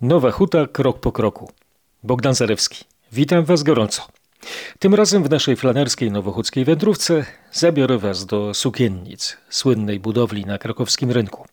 Nowa 0.00 0.30
Huta 0.30 0.66
krok 0.66 1.00
po 1.00 1.12
kroku. 1.12 1.50
Bogdan 2.02 2.34
Zarewski. 2.34 2.84
Witam 3.12 3.44
Was 3.44 3.62
gorąco. 3.62 4.02
Tym 4.78 4.94
razem 4.94 5.24
w 5.24 5.30
naszej 5.30 5.56
flanerskiej 5.56 6.10
nowochódzkiej 6.10 6.64
wędrówce 6.64 7.24
zabiorę 7.52 7.98
Was 7.98 8.26
do 8.26 8.54
Sukiennic, 8.54 9.36
słynnej 9.48 10.00
budowli 10.00 10.46
na 10.46 10.58
krakowskim 10.58 11.10
rynku. 11.10 11.46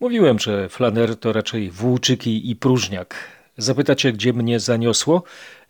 Mówiłem, 0.00 0.38
że 0.38 0.68
flaner 0.68 1.16
to 1.16 1.32
raczej 1.32 1.70
włóczyki 1.70 2.50
i 2.50 2.56
próżniak. 2.56 3.14
Zapytacie, 3.56 4.12
gdzie 4.12 4.32
mnie 4.32 4.60
zaniosło? 4.60 5.22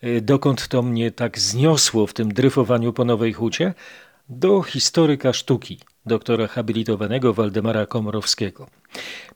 Y, 0.04 0.20
dokąd 0.20 0.68
to 0.68 0.82
mnie 0.82 1.10
tak 1.10 1.38
zniosło 1.38 2.06
w 2.06 2.14
tym 2.14 2.34
dryfowaniu 2.34 2.92
po 2.92 3.04
Nowej 3.04 3.32
Hucie? 3.32 3.74
Do 4.28 4.62
historyka 4.62 5.32
sztuki, 5.32 5.78
doktora 6.06 6.46
habilitowanego 6.46 7.34
Waldemara 7.34 7.86
Komorowskiego. 7.86 8.66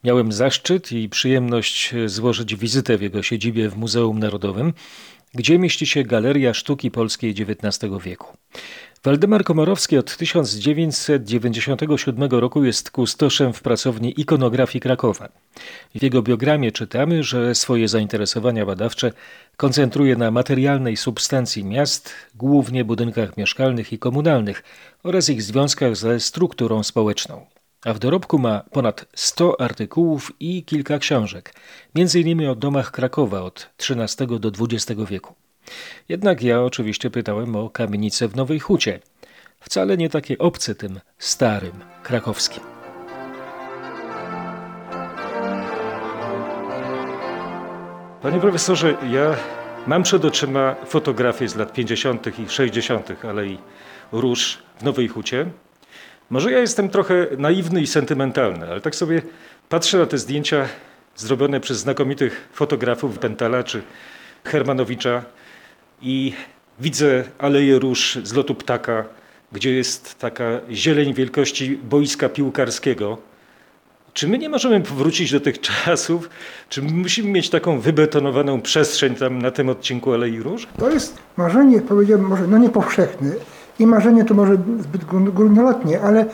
Miałem 0.05 0.33
zaszczyt 0.33 0.93
i 0.93 1.09
przyjemność 1.09 1.95
złożyć 2.07 2.57
wizytę 2.57 2.99
w 2.99 3.03
jego 3.03 3.23
siedzibie 3.23 3.69
w 3.69 3.77
Muzeum 3.77 4.19
Narodowym, 4.19 4.73
gdzie 5.37 5.59
mieści 5.59 5.87
się 5.87 6.03
Galeria 6.03 6.55
Sztuki 6.55 6.91
Polskiej 6.91 7.31
XIX 7.31 7.79
wieku. 8.05 8.37
Waldemar 9.05 9.45
Komorowski 9.45 9.99
od 9.99 10.17
1997 10.17 12.31
roku 12.31 12.65
jest 12.65 12.91
kustoszem 12.91 13.53
w 13.53 13.63
pracowni 13.63 14.21
ikonografii 14.21 14.81
Krakowa. 14.81 15.29
W 15.95 16.03
jego 16.03 16.23
biogramie 16.23 16.73
czytamy, 16.73 17.23
że 17.23 17.55
swoje 17.55 17.89
zainteresowania 17.89 18.67
badawcze 18.67 19.13
koncentruje 19.57 20.17
na 20.17 20.31
materialnej 20.31 20.97
substancji 20.97 21.65
miast, 21.65 22.13
głównie 22.35 22.85
budynkach 22.85 23.37
mieszkalnych 23.37 23.93
i 23.93 23.99
komunalnych 23.99 24.63
oraz 25.03 25.29
ich 25.29 25.43
związkach 25.43 25.97
ze 25.97 26.21
strukturą 26.21 26.83
społeczną. 26.83 27.47
A 27.85 27.93
w 27.93 27.99
dorobku 27.99 28.39
ma 28.39 28.63
ponad 28.71 29.07
100 29.15 29.61
artykułów 29.61 30.33
i 30.41 30.65
kilka 30.65 30.99
książek, 30.99 31.55
m.in. 31.95 32.49
o 32.49 32.55
domach 32.55 32.91
Krakowa 32.91 33.43
od 33.43 33.71
XIII 33.91 34.41
do 34.41 34.49
XX 34.49 35.01
wieku. 35.11 35.35
Jednak 36.09 36.43
ja 36.43 36.63
oczywiście 36.63 37.11
pytałem 37.11 37.57
o 37.57 37.71
kamienicę 37.71 38.29
w 38.29 38.37
Nowej 38.37 38.61
Hucie. 38.61 39.01
Wcale 39.61 39.97
nie 39.97 40.11
takie 40.11 40.39
obce 40.39 40.75
tym 40.75 41.01
starym 41.19 41.85
krakowskim. 42.03 42.63
Panie 48.23 48.41
profesorze, 48.41 48.97
ja 49.11 49.37
mam 49.87 50.03
przed 50.03 50.25
oczyma 50.25 50.77
fotografię 50.87 51.49
z 51.49 51.57
lat 51.57 51.73
50. 51.73 52.39
i 52.39 52.49
60. 52.49 53.25
Alei 53.25 53.59
Róż 54.13 54.59
w 54.79 54.83
Nowej 54.85 55.09
Hucie. 55.09 55.51
Może 56.31 56.53
ja 56.53 56.59
jestem 56.59 56.89
trochę 56.89 57.27
naiwny 57.39 57.81
i 57.81 57.87
sentymentalny, 57.87 58.67
ale 58.71 58.81
tak 58.81 58.95
sobie 58.95 59.23
patrzę 59.69 59.99
na 59.99 60.07
te 60.07 60.19
zdjęcia 60.19 60.69
zrobione 61.17 61.61
przez 61.61 61.79
znakomitych 61.79 62.49
fotografów 62.53 63.19
Pentala 63.19 63.63
czy 63.65 63.83
Hermanowicza 64.45 65.23
i 66.03 66.33
widzę 66.81 67.25
Aleję 67.39 67.79
Róż 67.79 68.19
z 68.23 68.35
lotu 68.35 68.55
ptaka, 68.55 69.05
gdzie 69.53 69.73
jest 69.73 70.19
taka 70.19 70.45
zieleń 70.71 71.15
wielkości 71.15 71.77
boiska 71.77 72.29
piłkarskiego. 72.29 73.19
Czy 74.13 74.29
my 74.29 74.39
nie 74.39 74.49
możemy 74.49 74.81
powrócić 74.81 75.33
do 75.33 75.41
tych 75.41 75.61
czasów? 75.85 76.31
Czy 76.69 76.83
musimy 76.83 77.31
mieć 77.31 77.51
taką 77.51 77.81
wybetonowaną 77.81 78.61
przestrzeń 78.63 79.15
tam 79.15 79.43
na 79.43 79.51
tym 79.51 79.69
odcinku 79.69 80.13
Alei 80.13 80.41
Róż? 80.41 80.67
To 80.79 80.91
jest 80.91 81.19
marzenie, 81.37 81.81
powiedziałbym, 81.81 82.29
może 82.29 82.47
no 82.47 82.59
nie 82.59 82.71
powszechne 82.71 83.31
i 83.79 83.87
marzenie 83.87 84.25
to 84.25 84.35
może 84.35 84.55
zbyt 84.81 85.05
górnolotnie, 85.35 86.01
ale 86.01 86.25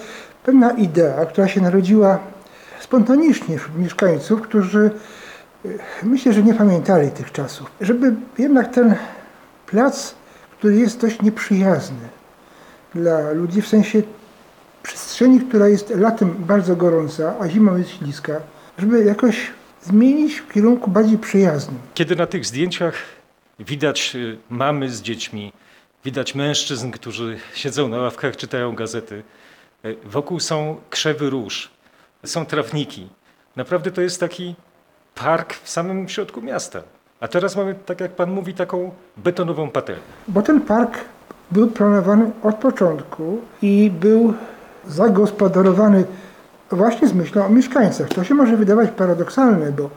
pewna 0.45 0.71
idea, 0.71 1.27
która 1.27 1.49
się 1.49 1.61
narodziła 1.61 2.19
spontanicznie 2.81 3.59
wśród 3.59 3.79
mieszkańców, 3.79 4.43
którzy 4.43 4.91
e, 5.65 5.69
myślę, 6.03 6.33
że 6.33 6.43
nie 6.43 6.55
pamiętali 6.55 7.11
tych 7.11 7.33
czasów. 7.33 7.71
Żeby 7.81 8.15
jednak 8.39 8.75
ten 8.75 8.95
plac, 9.67 10.15
który 10.59 10.77
jest 10.77 11.01
dość 11.01 11.23
nieprzyjazny 11.23 12.09
dla 12.95 13.31
ludzi, 13.31 13.63
w 13.63 13.69
sensie 13.69 14.03
przestrzeni, 14.83 15.41
która 15.41 15.69
jest 15.69 15.91
latem 15.91 16.35
bardzo 16.39 16.77
gorąca, 16.77 17.35
a 17.41 17.49
zimą 17.49 17.77
jest 17.77 17.91
śliska, 17.91 18.41
żeby 18.79 19.05
jakoś 19.05 19.51
zmienić 19.83 20.35
w 20.35 20.53
kierunku 20.53 20.91
bardziej 20.91 21.19
przyjaznym. 21.19 21.79
Kiedy 21.95 22.17
na 22.17 22.27
tych 22.27 22.47
zdjęciach 22.47 22.95
widać 23.59 24.13
y, 24.15 24.39
mamy 24.51 24.91
z 24.91 25.03
dziećmi, 25.03 25.53
widać 26.05 26.35
mężczyzn, 26.35 26.91
którzy 26.91 27.39
siedzą 27.55 27.89
na 27.89 27.97
ławkach, 27.99 28.37
czytają 28.37 28.75
gazety, 28.75 29.23
y, 29.85 29.97
wokół 30.05 30.41
są 30.41 30.77
krzewy 30.91 31.31
róż, 31.31 31.71
są 32.25 32.47
trawniki. 32.47 33.09
Naprawdę 33.57 33.91
to 33.91 34.01
jest 34.01 34.21
taki 34.21 34.55
park 35.15 35.55
w 35.55 35.69
samym 35.69 36.09
środku 36.09 36.43
miasta. 36.43 36.83
A 37.21 37.29
teraz 37.29 37.57
mamy, 37.57 37.75
tak 37.87 38.01
jak 38.01 38.13
pan 38.13 38.31
mówi, 38.31 38.55
taką 38.55 38.95
betonową 39.17 39.71
patelnię. 39.71 40.03
Bo 40.29 40.43
ten 40.43 40.61
park 40.61 40.99
był 41.51 41.71
planowany 41.71 42.31
od 42.43 42.55
początku 42.55 43.41
i 43.63 43.91
był 44.01 44.35
zagospodarowany 44.87 46.05
właśnie 46.71 47.09
z 47.09 47.13
myślą 47.13 47.47
o 47.47 47.49
mieszkańcach. 47.49 48.09
To 48.09 48.25
się 48.25 48.35
może 48.35 48.57
wydawać 48.57 48.91
paradoksalne, 48.91 49.73
bo 49.73 49.91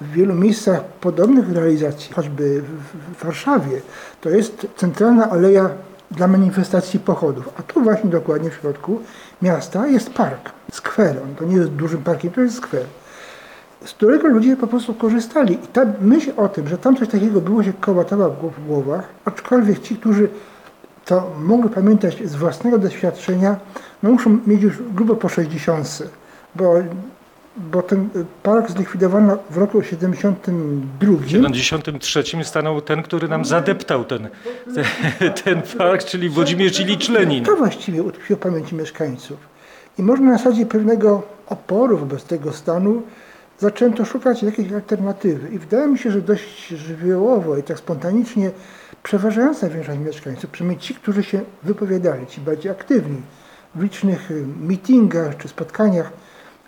w 0.00 0.12
wielu 0.12 0.34
miejscach 0.34 0.84
podobnych 0.84 1.52
realizacji, 1.52 2.14
choćby 2.14 2.62
w 2.62 3.24
Warszawie, 3.24 3.80
to 4.20 4.30
jest 4.30 4.66
centralna 4.76 5.30
aleja 5.30 5.70
dla 6.10 6.28
manifestacji 6.28 7.00
pochodów. 7.00 7.48
A 7.58 7.62
tu 7.62 7.82
właśnie 7.82 8.10
dokładnie 8.10 8.50
w 8.50 8.54
środku 8.54 9.00
miasta 9.42 9.86
jest 9.86 10.10
park, 10.10 10.50
skwer. 10.72 11.16
On 11.24 11.34
to 11.34 11.44
nie 11.44 11.56
jest 11.56 11.70
dużym 11.70 12.02
parkiem, 12.02 12.30
to 12.30 12.40
jest 12.40 12.56
skwer 12.56 12.84
z 13.84 13.92
którego 13.92 14.28
ludzie 14.28 14.56
po 14.56 14.66
prostu 14.66 14.94
korzystali. 14.94 15.54
I 15.54 15.66
ta 15.66 15.86
myśl 16.00 16.32
o 16.36 16.48
tym, 16.48 16.68
że 16.68 16.78
tam 16.78 16.96
coś 16.96 17.08
takiego 17.08 17.40
było, 17.40 17.62
się 17.62 17.72
kołatała 17.72 18.28
w 18.28 18.66
głowach, 18.66 19.08
aczkolwiek 19.24 19.78
ci, 19.78 19.96
którzy 19.96 20.28
to 21.04 21.30
mogli 21.38 21.70
pamiętać 21.70 22.22
z 22.24 22.34
własnego 22.34 22.78
doświadczenia, 22.78 23.56
no 24.02 24.10
muszą 24.10 24.38
mieć 24.46 24.62
już 24.62 24.82
grubo 24.94 25.16
po 25.16 25.28
60, 25.28 26.02
bo, 26.54 26.74
bo 27.58 27.82
ten 27.82 28.08
park 28.42 28.70
zlikwidowano 28.70 29.38
w 29.50 29.56
roku 29.56 29.82
72. 29.82 31.12
W 31.50 31.56
73 31.56 32.22
stanął 32.42 32.80
ten, 32.80 33.02
który 33.02 33.28
nam 33.28 33.44
zadeptał 33.44 34.04
ten, 34.04 34.28
ten, 34.74 34.84
ten 35.44 35.62
park, 35.78 36.04
czyli 36.04 36.28
Włodzimierz 36.28 36.80
Ilicz 36.80 37.08
Lenin. 37.08 37.44
To 37.44 37.56
właściwie 37.56 38.02
utkwiło 38.02 38.40
pamięci 38.40 38.74
mieszkańców. 38.74 39.38
I 39.98 40.02
można 40.02 40.26
na 40.26 40.38
zasadzie 40.38 40.66
pewnego 40.66 41.22
oporu 41.46 41.98
wobec 41.98 42.24
tego 42.24 42.52
stanu 42.52 43.02
zaczęto 43.58 44.04
szukać 44.04 44.42
jakiejś 44.42 44.72
alternatywy 44.72 45.48
i 45.48 45.58
wydaje 45.58 45.86
mi 45.86 45.98
się, 45.98 46.10
że 46.10 46.20
dość 46.20 46.68
żywiołowo 46.68 47.56
i 47.56 47.62
tak 47.62 47.78
spontanicznie 47.78 48.50
przeważająca 49.02 49.68
większość 49.68 49.98
mieszkańców, 49.98 50.50
przynajmniej 50.50 50.80
ci, 50.80 50.94
którzy 50.94 51.22
się 51.22 51.40
wypowiadali, 51.62 52.26
ci 52.26 52.40
bardziej 52.40 52.72
aktywni 52.72 53.22
w 53.74 53.82
licznych 53.82 54.30
y, 54.30 54.44
meetingach 54.60 55.36
czy 55.36 55.48
spotkaniach 55.48 56.12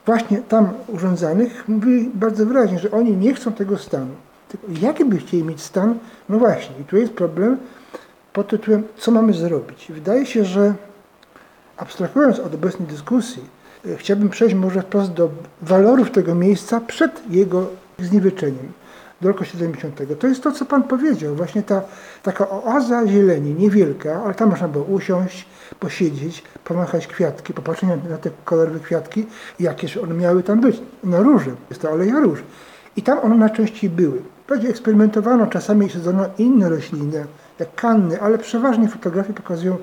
właśnie 0.06 0.38
tam 0.38 0.68
urządzanych, 0.88 1.68
mówili 1.68 2.10
bardzo 2.14 2.46
wyraźnie, 2.46 2.78
że 2.78 2.90
oni 2.90 3.16
nie 3.16 3.34
chcą 3.34 3.52
tego 3.52 3.78
stanu. 3.78 4.14
Tylko 4.48 4.66
jaki 4.80 5.04
by 5.04 5.18
chcieli 5.18 5.44
mieć 5.44 5.60
stan? 5.60 5.98
No 6.28 6.38
właśnie, 6.38 6.74
i 6.80 6.84
tu 6.84 6.96
jest 6.96 7.12
problem 7.12 7.56
pod 8.32 8.48
tytułem, 8.48 8.82
co 8.96 9.10
mamy 9.10 9.32
zrobić. 9.32 9.92
Wydaje 9.94 10.26
się, 10.26 10.44
że 10.44 10.74
abstrahując 11.76 12.38
od 12.38 12.54
obecnej 12.54 12.88
dyskusji, 12.88 13.42
E, 13.86 13.96
chciałbym 13.96 14.28
przejść 14.28 14.54
może 14.54 14.82
wprost 14.82 15.12
do 15.12 15.30
walorów 15.62 16.10
tego 16.10 16.34
miejsca 16.34 16.80
przed 16.80 17.22
jego 17.30 17.66
zniweczeniem 17.98 18.72
do 19.20 19.28
roku 19.28 19.44
70. 19.44 20.18
To 20.18 20.26
jest 20.26 20.42
to, 20.42 20.52
co 20.52 20.64
Pan 20.64 20.82
powiedział, 20.82 21.34
właśnie 21.34 21.62
ta 21.62 21.82
taka 22.22 22.50
oaza 22.50 23.06
zieleni, 23.06 23.54
niewielka, 23.54 24.22
ale 24.24 24.34
tam 24.34 24.50
można 24.50 24.68
było 24.68 24.84
usiąść, 24.84 25.46
posiedzieć, 25.80 26.42
pomachać 26.64 27.06
kwiatki, 27.06 27.54
popatrzeć 27.54 27.90
na 28.10 28.18
te 28.18 28.30
kolorowe 28.44 28.80
kwiatki, 28.80 29.26
jakież 29.60 29.96
one 29.96 30.14
miały 30.14 30.42
tam 30.42 30.60
być. 30.60 30.82
No 31.04 31.22
róże, 31.22 31.50
jest 31.70 31.82
to 31.82 31.90
aleja 31.90 32.20
róż. 32.20 32.42
I 32.96 33.02
tam 33.02 33.18
one 33.18 33.36
najczęściej 33.36 33.90
były. 33.90 34.22
Wprawdzie 34.44 34.68
eksperymentowano, 34.68 35.46
czasami 35.46 35.90
sadzono 35.90 36.26
inne 36.38 36.68
rośliny, 36.68 37.26
jak 37.58 37.74
kanny, 37.74 38.20
ale 38.20 38.38
przeważnie 38.38 38.88
fotografie 38.88 39.32
pokazują 39.32 39.76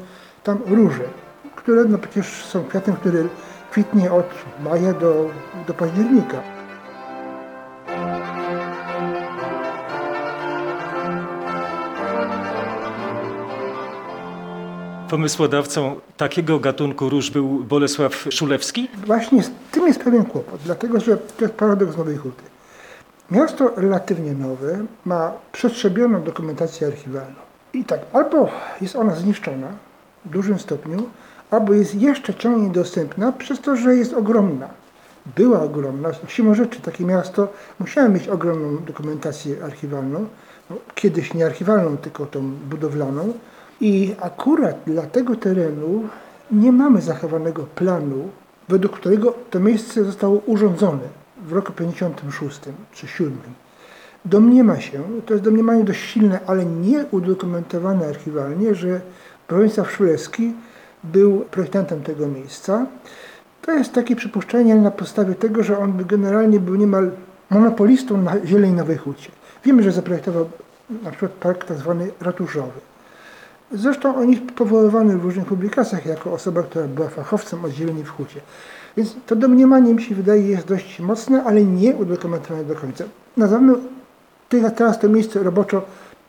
tam 0.44 0.58
róże, 0.68 1.04
które 1.56 1.86
no 1.86 1.98
przecież 1.98 2.46
są 2.46 2.64
kwiatem, 2.64 2.96
który 2.96 3.28
kwitnie 3.72 4.12
od 4.12 4.26
maja 4.64 4.94
do, 4.94 5.30
do 5.68 5.74
października. 5.74 6.57
Pomysłodawcą 15.10 15.96
takiego 16.18 16.60
gatunku 16.60 17.10
róż 17.10 17.32
był 17.32 17.64
Bolesław 17.64 18.28
Szulewski? 18.32 18.88
Właśnie 19.06 19.44
z 19.44 19.52
tym 19.72 19.88
jest 19.88 20.00
pewien 20.00 20.26
kłopot, 20.26 20.62
dlatego 20.66 21.00
że 21.00 21.18
to 21.18 21.46
jest 21.46 21.54
paradoks 21.54 21.98
Nowej 21.98 22.18
Huty. 22.18 22.44
Miasto 23.32 23.72
relatywnie 23.76 24.34
nowe 24.34 24.86
ma 25.06 25.32
przetrzebioną 25.52 26.24
dokumentację 26.24 26.88
archiwalną. 26.88 27.36
I 27.74 27.84
tak, 27.84 28.00
albo 28.14 28.50
jest 28.82 28.96
ona 28.96 29.16
zniszczona 29.16 29.68
w 30.26 30.30
dużym 30.30 30.60
stopniu, 30.60 31.10
albo 31.52 31.74
jest 31.74 31.96
jeszcze 31.96 32.34
ciągle 32.34 32.64
niedostępna 32.64 33.32
przez 33.32 33.62
to, 33.62 33.76
że 33.76 33.96
jest 33.96 34.14
ogromna. 34.14 34.70
była 35.36 35.62
ogromna. 35.62 36.10
Siłą 36.28 36.56
rzeczy 36.56 36.82
takie 36.82 37.06
miasto 37.06 37.48
musiało 37.80 38.10
mieć 38.10 38.28
ogromną 38.28 38.84
dokumentację 38.86 39.56
archiwalną. 39.66 40.28
No, 40.70 40.76
kiedyś 40.96 41.34
nie 41.34 41.46
archiwalną, 41.46 41.98
tylko 41.98 42.26
tą 42.26 42.52
budowlaną. 42.52 43.34
I 43.82 44.16
akurat 44.22 44.76
dla 44.86 45.04
tego 45.04 45.36
terenu 45.36 46.04
nie 46.52 46.72
mamy 46.72 47.02
zachowanego 47.02 47.64
planu, 47.64 48.30
według 48.70 48.94
którego 48.94 49.34
to 49.52 49.60
miejsce 49.60 50.04
zostało 50.04 50.42
urządzone 50.46 51.04
w 51.46 51.54
roku 51.54 51.72
56 51.72 52.60
czy 52.94 53.08
7. 53.08 53.38
Domniema 54.26 54.80
się, 54.80 55.04
to 55.26 55.34
jest 55.34 55.44
domniemanie 55.44 55.84
dość 55.84 56.02
silne, 56.02 56.40
ale 56.48 56.66
nie 56.66 57.06
udokumentowane 57.12 58.08
archiwalnie, 58.08 58.76
że 58.76 59.02
Bronisław 59.48 59.92
Szulewski 59.92 60.54
był 61.04 61.40
projektantem 61.40 62.04
tego 62.04 62.28
miejsca. 62.28 62.86
To 63.62 63.72
jest 63.72 63.94
takie 63.94 64.16
przypuszczenie 64.16 64.76
na 64.76 64.92
podstawie 64.92 65.36
tego, 65.36 65.64
że 65.64 65.80
on 65.80 66.06
generalnie 66.06 66.60
był 66.60 66.76
niemal 66.76 67.12
monopolistą 67.50 68.22
na 68.22 68.46
zieleń 68.46 68.74
Nowej 68.74 68.98
Hucie. 68.98 69.32
Wiemy, 69.66 69.84
że 69.84 69.92
zaprojektował 69.92 70.50
na 71.04 71.12
przykład 71.12 71.32
park 71.32 71.66
zwany 71.78 72.12
ratuszowy. 72.22 72.80
Zresztą 73.72 74.16
on 74.16 74.30
jest 74.30 74.44
powoływany 74.44 75.18
w 75.18 75.24
różnych 75.24 75.46
publikacjach 75.46 76.06
jako 76.06 76.34
osoba, 76.34 76.64
która 76.64 76.88
była 76.88 77.10
fachowcem 77.10 77.66
od 77.66 77.72
zieleni 77.72 78.04
w 78.04 78.10
hucie. 78.10 78.42
Więc 78.98 79.16
to 79.26 79.36
domniemanie 79.36 79.94
mi 79.94 80.04
się 80.04 80.16
wydaje 80.16 80.48
jest 80.48 80.68
dość 80.68 81.00
mocne, 81.00 81.44
ale 81.44 81.64
nie 81.64 81.96
udokumentowane 81.96 82.64
do 82.66 82.76
końca. 82.76 83.04
Nazywamy 83.38 83.74
teraz 84.76 85.00
to 85.00 85.10
miejsce 85.10 85.44
roboczo 85.44 85.82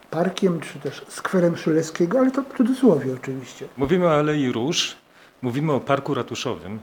parkiem 0.09 0.59
czy 0.59 0.79
też 0.79 1.05
skwerem 1.07 1.57
Szuleckiego, 1.57 2.19
ale 2.19 2.31
to 2.31 2.41
w 2.41 2.57
cudzysłowie 2.57 3.13
oczywiście. 3.13 3.67
Mówimy 3.77 4.05
o 4.05 4.13
Alei 4.15 4.51
Róż, 4.51 4.95
mówimy 5.41 5.73
o 5.73 5.79
Parku 5.79 6.13
Ratuszowym. 6.13 6.79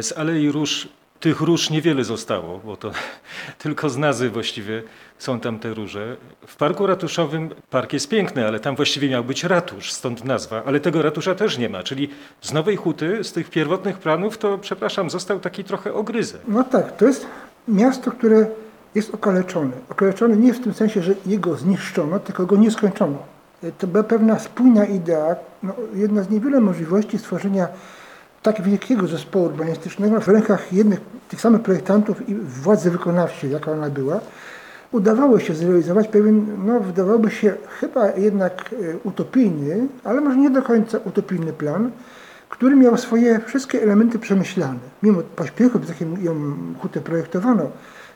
Z 0.00 0.18
Alei 0.18 0.50
Róż 0.50 0.88
tych 1.20 1.40
róż 1.40 1.70
niewiele 1.70 2.04
zostało, 2.04 2.60
bo 2.64 2.76
to 2.76 2.90
tylko 3.58 3.90
z 3.90 3.96
nazwy 3.96 4.30
właściwie 4.30 4.82
są 5.18 5.40
tam 5.40 5.58
te 5.58 5.74
róże. 5.74 6.16
W 6.46 6.56
Parku 6.56 6.86
Ratuszowym 6.86 7.50
park 7.70 7.92
jest 7.92 8.08
piękny, 8.08 8.46
ale 8.46 8.60
tam 8.60 8.76
właściwie 8.76 9.08
miał 9.08 9.24
być 9.24 9.44
ratusz, 9.44 9.92
stąd 9.92 10.24
nazwa, 10.24 10.62
ale 10.66 10.80
tego 10.80 11.02
ratusza 11.02 11.34
też 11.34 11.58
nie 11.58 11.68
ma. 11.68 11.82
Czyli 11.82 12.10
z 12.40 12.52
Nowej 12.52 12.76
Huty, 12.76 13.24
z 13.24 13.32
tych 13.32 13.50
pierwotnych 13.50 13.98
planów, 13.98 14.38
to 14.38 14.58
przepraszam, 14.58 15.10
został 15.10 15.40
taki 15.40 15.64
trochę 15.64 15.94
ogryzek. 15.94 16.40
No 16.48 16.64
tak, 16.64 16.96
to 16.96 17.06
jest 17.06 17.26
miasto, 17.68 18.10
które 18.10 18.46
jest 18.94 19.14
okaleczone. 19.14 19.72
Okaleczone 19.90 20.36
nie 20.36 20.54
w 20.54 20.60
tym 20.60 20.74
sensie, 20.74 21.02
że 21.02 21.14
jego 21.26 21.56
zniszczono, 21.56 22.18
tylko 22.18 22.46
go 22.46 22.56
nie 22.56 22.70
skończono. 22.70 23.18
To 23.78 23.86
była 23.86 24.04
pewna 24.04 24.38
spójna 24.38 24.84
idea, 24.84 25.36
no, 25.62 25.74
jedna 25.94 26.22
z 26.22 26.30
niewielu 26.30 26.60
możliwości 26.60 27.18
stworzenia 27.18 27.68
tak 28.42 28.62
wielkiego 28.62 29.06
zespołu 29.06 29.44
urbanistycznego 29.44 30.20
w 30.20 30.28
rękach 30.28 30.72
jednych 30.72 31.00
tych 31.28 31.40
samych 31.40 31.62
projektantów 31.62 32.28
i 32.28 32.34
władzy 32.34 32.90
wykonawczej, 32.90 33.50
jaka 33.50 33.72
ona 33.72 33.90
była, 33.90 34.20
udawało 34.92 35.40
się 35.40 35.54
zrealizować 35.54 36.08
pewien, 36.08 36.66
no 36.66 36.80
wydawałoby 36.80 37.30
się 37.30 37.54
chyba 37.80 38.10
jednak 38.10 38.70
e, 38.72 38.96
utopijny, 39.04 39.88
ale 40.04 40.20
może 40.20 40.36
nie 40.36 40.50
do 40.50 40.62
końca 40.62 40.98
utopijny 41.04 41.52
plan, 41.52 41.90
który 42.48 42.76
miał 42.76 42.96
swoje 42.96 43.40
wszystkie 43.46 43.82
elementy 43.82 44.18
przemyślane. 44.18 44.78
Mimo 45.02 45.22
pośpiechu, 45.36 45.78
w 45.78 45.88
jakim 45.88 46.24
ją 46.24 46.34
hutę 46.80 47.00
projektowano, 47.00 47.70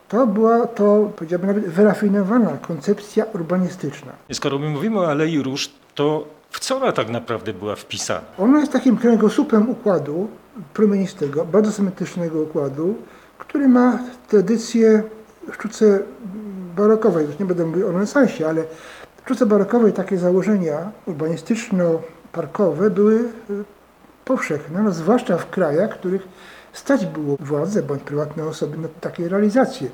to 0.09 0.27
była 0.27 0.67
to, 0.67 1.13
powiedziałbym 1.17 1.49
nawet, 1.49 1.65
wyrafinowana 1.65 2.51
koncepcja 2.51 3.25
urbanistyczna. 3.35 4.13
Skoro 4.33 4.59
my 4.59 4.71
mówimy 4.71 4.99
o 4.99 5.11
Alei 5.11 5.43
Róż, 5.43 5.71
to 5.95 6.27
w 6.53 6.61
co 6.61 6.77
ona 6.77 6.93
tak 6.93 7.09
naprawdę 7.09 7.53
była 7.53 7.77
wpisana? 7.77 8.21
Ona 8.39 8.61
jest 8.61 8.73
takim 8.73 8.97
kręgosłupem 8.97 9.71
układu 9.71 10.29
promienistego, 10.75 11.45
bardzo 11.45 11.73
symetrycznego 11.73 12.41
układu, 12.41 12.95
który 13.39 13.69
ma 13.69 13.99
tradycję 14.29 15.03
w 15.51 15.55
sztuce 15.55 15.99
barokowej. 16.77 17.27
Już 17.27 17.39
nie 17.39 17.47
będę 17.47 17.67
mówił 17.67 17.89
o 17.89 17.93
renesansie, 17.93 18.49
ale 18.49 18.65
w 19.17 19.25
sztuce 19.25 19.47
barokowej 19.47 19.93
takie 19.93 20.19
założenia 20.19 20.91
urbanistyczno-parkowe 21.07 22.91
były 22.91 23.15
y, 23.15 23.65
powszechne, 24.25 24.83
no, 24.83 24.93
zwłaszcza 24.93 25.39
w 25.39 25.51
krajach, 25.51 25.91
których 25.91 26.29
stać 26.73 27.07
było 27.07 27.37
władzę 27.41 27.83
bądź 27.83 28.03
prywatne 28.03 28.45
osoby 28.45 28.79
na 28.79 28.89
takie 29.01 29.29
realizacje. 29.29 29.89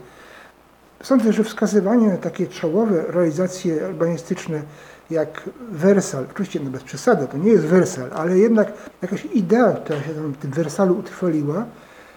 Sądzę, 1.03 1.33
że 1.33 1.45
wskazywanie 1.45 2.09
na 2.09 2.17
takie 2.17 2.47
czołowe 2.47 3.05
realizacje 3.09 3.89
urbanistyczne 3.89 4.63
jak 5.11 5.51
Wersal, 5.71 6.27
oczywiście 6.31 6.61
no 6.61 6.71
bez 6.71 6.83
przesady, 6.83 7.27
to 7.27 7.37
nie 7.37 7.51
jest 7.51 7.67
Wersal, 7.67 8.11
ale 8.15 8.39
jednak 8.39 8.73
jakaś 9.03 9.25
idea, 9.25 9.73
która 9.73 10.03
się 10.03 10.15
tam 10.15 10.33
w 10.33 10.37
tym 10.37 10.51
Wersalu 10.51 10.99
utrwaliła, 10.99 11.65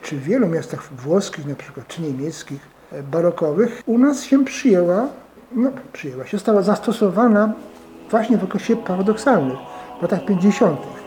czy 0.01 0.15
w 0.15 0.23
wielu 0.23 0.47
miastach 0.47 0.93
włoskich 0.93 1.45
na 1.45 1.55
przykład, 1.55 1.87
czy 1.87 2.01
niemieckich, 2.01 2.61
e, 2.91 3.03
barokowych, 3.03 3.81
u 3.85 3.97
nas 3.97 4.23
się 4.23 4.45
przyjęła, 4.45 5.07
no 5.51 5.71
przyjęła 5.93 6.27
się, 6.27 6.39
stała 6.39 6.61
zastosowana 6.61 7.53
właśnie 8.09 8.37
w 8.37 8.43
okresie 8.43 8.75
paradoksalnych, 8.75 9.57
w 9.99 10.01
latach 10.01 10.25
50. 10.25 11.00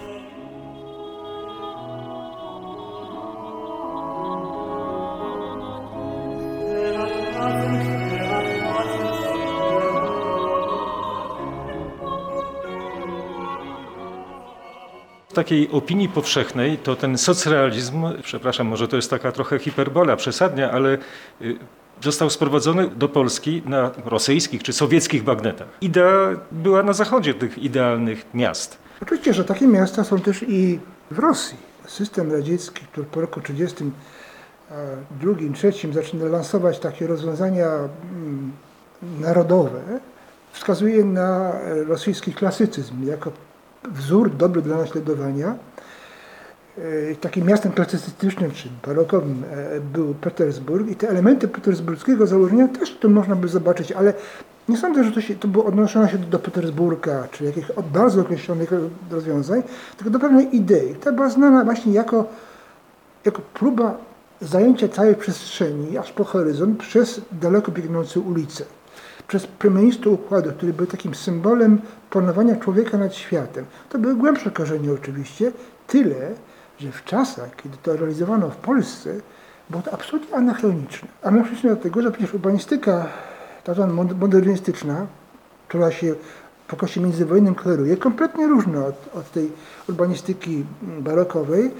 takiej 15.34 15.70
opinii 15.70 16.08
powszechnej 16.08 16.78
to 16.78 16.96
ten 16.96 17.18
socrealizm, 17.18 18.04
przepraszam, 18.22 18.66
może 18.66 18.88
to 18.88 18.96
jest 18.96 19.10
taka 19.10 19.32
trochę 19.32 19.58
hiperbola, 19.58 20.16
przesadnia, 20.16 20.70
ale 20.70 20.98
y, 21.42 21.58
został 22.00 22.30
sprowadzony 22.30 22.88
do 22.88 23.08
Polski 23.08 23.62
na 23.66 23.90
rosyjskich 24.04 24.62
czy 24.62 24.72
sowieckich 24.72 25.22
bagnetach. 25.22 25.68
Idea 25.80 26.36
była 26.52 26.82
na 26.82 26.92
zachodzie 26.92 27.34
tych 27.34 27.58
idealnych 27.58 28.24
miast. 28.34 28.78
Oczywiście, 29.02 29.34
że 29.34 29.44
takie 29.44 29.66
miasta 29.66 30.04
są 30.04 30.20
też 30.20 30.44
i 30.48 30.78
w 31.10 31.18
Rosji. 31.18 31.58
System 31.86 32.32
radziecki, 32.32 32.86
który 32.92 33.06
po 33.06 33.20
roku 33.20 33.40
30, 33.40 33.84
drugim, 35.20 35.54
trzecim 35.54 35.92
zaczyna 35.92 36.24
lansować 36.24 36.78
takie 36.78 37.06
rozwiązania 37.06 37.68
mm, 37.68 38.52
narodowe, 39.20 39.80
wskazuje 40.52 41.04
na 41.04 41.52
rosyjski 41.86 42.32
klasycyzm 42.32 43.06
jako 43.06 43.32
wzór 43.90 44.30
dobry 44.30 44.62
dla 44.62 44.76
naśladowania. 44.76 45.54
E, 46.78 47.14
takim 47.14 47.46
miastem 47.46 47.72
klasycystycznym 47.72 48.50
czy 48.50 48.68
barokowym 48.86 49.44
e, 49.50 49.80
był 49.80 50.14
Petersburg 50.14 50.90
i 50.90 50.96
te 50.96 51.08
elementy 51.08 51.48
petersburskiego 51.48 52.26
założenia 52.26 52.68
też 52.68 52.96
tu 52.96 53.10
można 53.10 53.36
by 53.36 53.48
zobaczyć, 53.48 53.92
ale 53.92 54.14
nie 54.68 54.76
sądzę, 54.76 55.04
że 55.04 55.12
to, 55.12 55.20
się, 55.20 55.34
to 55.34 55.48
było 55.48 55.64
odnoszone 55.64 56.08
się 56.08 56.18
do 56.18 56.38
Petersburga 56.38 57.28
czy 57.30 57.44
jakichś 57.44 57.68
bardzo 57.92 58.20
określonych 58.20 58.70
rozwiązań, 59.10 59.62
tylko 59.96 60.10
do 60.10 60.18
pewnej 60.18 60.56
idei. 60.56 60.94
Ta 60.94 61.12
była 61.12 61.28
znana 61.28 61.64
właśnie 61.64 61.92
jako, 61.92 62.24
jako 63.24 63.42
próba 63.54 63.96
zajęcia 64.40 64.88
całej 64.88 65.14
przestrzeni, 65.14 65.98
aż 65.98 66.12
po 66.12 66.24
horyzont, 66.24 66.78
przez 66.78 67.20
daleko 67.32 67.72
biegnące 67.72 68.20
ulice 68.20 68.64
przez 69.28 69.46
promienistą 69.46 70.10
układu, 70.10 70.50
który 70.50 70.72
był 70.72 70.86
takim 70.86 71.14
symbolem 71.14 71.80
panowania 72.10 72.56
człowieka 72.56 72.98
nad 72.98 73.14
światem. 73.14 73.64
To 73.88 73.98
były 73.98 74.14
głębsze 74.14 74.50
korzenie 74.50 74.92
oczywiście, 74.92 75.52
tyle, 75.86 76.30
że 76.78 76.92
w 76.92 77.04
czasach, 77.04 77.56
kiedy 77.56 77.76
to 77.82 77.96
realizowano 77.96 78.50
w 78.50 78.56
Polsce, 78.56 79.14
było 79.70 79.82
to 79.82 79.92
absolutnie 79.92 80.36
anachroniczne. 80.36 81.08
Anachroniczne 81.22 81.70
dlatego, 81.70 82.02
że 82.02 82.10
przecież 82.10 82.34
urbanistyka 82.34 83.06
ta 83.64 83.86
modernistyczna, 84.18 85.06
która 85.68 85.90
się 85.90 86.14
w 86.68 86.74
okresie 86.74 87.00
międzywojennym 87.00 87.54
klaruje, 87.54 87.96
kompletnie 87.96 88.46
różna 88.46 88.86
od, 88.86 89.14
od 89.14 89.30
tej 89.30 89.52
urbanistyki 89.88 90.64
barokowej, 90.82 91.70